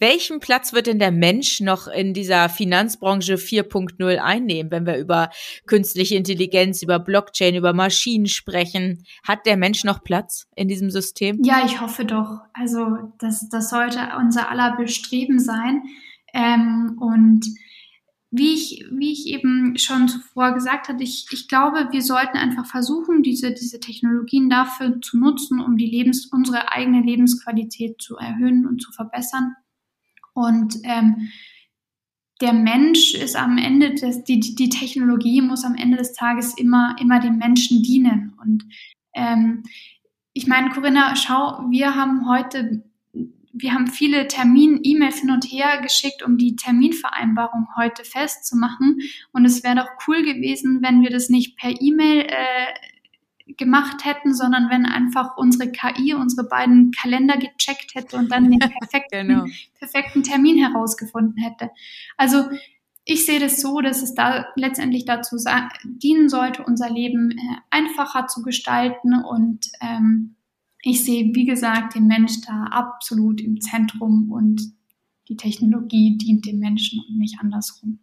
Welchen 0.00 0.40
Platz 0.40 0.72
wird 0.72 0.88
denn 0.88 0.98
der 0.98 1.12
Mensch 1.12 1.60
noch 1.60 1.86
in 1.86 2.14
dieser 2.14 2.48
Finanzbranche 2.48 3.34
4.0 3.34 4.16
einnehmen, 4.18 4.72
wenn 4.72 4.86
wir 4.86 4.98
über 4.98 5.30
künstliche 5.66 6.16
Intelligenz, 6.16 6.82
über 6.82 6.98
Blockchain, 6.98 7.54
über 7.54 7.72
Maschinen 7.72 8.26
sprechen? 8.26 9.04
Hat 9.22 9.46
der 9.46 9.56
Mensch 9.56 9.84
noch 9.84 10.02
Platz 10.02 10.48
in 10.56 10.66
diesem 10.66 10.90
System? 10.90 11.40
Ja, 11.44 11.64
ich 11.64 11.80
hoffe 11.80 12.04
doch. 12.04 12.40
Also 12.52 13.14
das, 13.18 13.48
das 13.48 13.70
sollte 13.70 14.00
unser 14.18 14.50
aller 14.50 14.76
Bestreben 14.76 15.38
sein. 15.38 15.82
Ähm, 16.34 16.98
und 17.00 17.46
wie 18.36 18.52
ich, 18.52 18.84
wie 18.90 19.12
ich 19.12 19.26
eben 19.28 19.78
schon 19.78 20.08
zuvor 20.08 20.52
gesagt 20.52 20.88
hatte, 20.88 21.04
ich, 21.04 21.26
ich 21.30 21.46
glaube, 21.46 21.88
wir 21.92 22.02
sollten 22.02 22.36
einfach 22.36 22.66
versuchen, 22.66 23.22
diese, 23.22 23.52
diese 23.52 23.78
Technologien 23.78 24.50
dafür 24.50 25.00
zu 25.00 25.18
nutzen, 25.18 25.60
um 25.60 25.76
die 25.76 25.86
Lebens, 25.86 26.26
unsere 26.26 26.72
eigene 26.72 27.00
Lebensqualität 27.02 28.02
zu 28.02 28.16
erhöhen 28.16 28.66
und 28.66 28.82
zu 28.82 28.90
verbessern. 28.90 29.54
Und 30.32 30.74
ähm, 30.82 31.28
der 32.40 32.52
Mensch 32.52 33.14
ist 33.14 33.36
am 33.36 33.56
Ende 33.56 33.94
des, 33.94 34.24
die, 34.24 34.40
die 34.40 34.68
Technologie 34.68 35.40
muss 35.40 35.64
am 35.64 35.76
Ende 35.76 35.96
des 35.96 36.12
Tages 36.12 36.58
immer, 36.58 36.96
immer 37.00 37.20
dem 37.20 37.38
Menschen 37.38 37.84
dienen. 37.84 38.34
Und 38.42 38.64
ähm, 39.14 39.62
ich 40.32 40.48
meine, 40.48 40.70
Corinna, 40.70 41.14
schau, 41.14 41.70
wir 41.70 41.94
haben 41.94 42.28
heute 42.28 42.82
wir 43.56 43.72
haben 43.72 43.86
viele 43.86 44.26
Termin-E-Mails 44.26 45.20
hin 45.20 45.30
und 45.30 45.44
her 45.44 45.80
geschickt, 45.80 46.24
um 46.24 46.36
die 46.38 46.56
Terminvereinbarung 46.56 47.68
heute 47.76 48.04
festzumachen. 48.04 48.98
Und 49.32 49.44
es 49.44 49.62
wäre 49.62 49.76
doch 49.76 49.88
cool 50.08 50.24
gewesen, 50.24 50.80
wenn 50.82 51.02
wir 51.02 51.10
das 51.10 51.28
nicht 51.28 51.56
per 51.56 51.70
E-Mail 51.70 52.26
äh, 52.28 53.54
gemacht 53.56 54.04
hätten, 54.04 54.34
sondern 54.34 54.70
wenn 54.70 54.86
einfach 54.86 55.36
unsere 55.36 55.70
KI 55.70 56.14
unsere 56.14 56.48
beiden 56.48 56.90
Kalender 56.90 57.36
gecheckt 57.36 57.94
hätte 57.94 58.16
und 58.16 58.32
dann 58.32 58.50
den 58.50 58.58
perfekten, 58.80 59.28
genau. 59.28 59.44
perfekten 59.78 60.24
Termin 60.24 60.58
herausgefunden 60.58 61.36
hätte. 61.36 61.70
Also 62.16 62.48
ich 63.04 63.24
sehe 63.24 63.38
das 63.38 63.60
so, 63.60 63.80
dass 63.80 64.02
es 64.02 64.14
da 64.14 64.46
letztendlich 64.56 65.04
dazu 65.04 65.36
dienen 65.84 66.28
sollte, 66.28 66.64
unser 66.64 66.90
Leben 66.90 67.30
äh, 67.32 67.56
einfacher 67.70 68.26
zu 68.26 68.42
gestalten. 68.42 69.14
Und 69.22 69.70
ähm, 69.80 70.33
ich 70.84 71.04
sehe, 71.04 71.34
wie 71.34 71.46
gesagt, 71.46 71.94
den 71.94 72.06
Mensch 72.06 72.40
da 72.46 72.64
absolut 72.64 73.40
im 73.40 73.60
Zentrum 73.60 74.30
und 74.30 74.60
die 75.28 75.36
Technologie 75.36 76.18
dient 76.18 76.46
dem 76.46 76.58
Menschen 76.58 77.02
und 77.08 77.18
nicht 77.18 77.38
andersrum. 77.40 78.00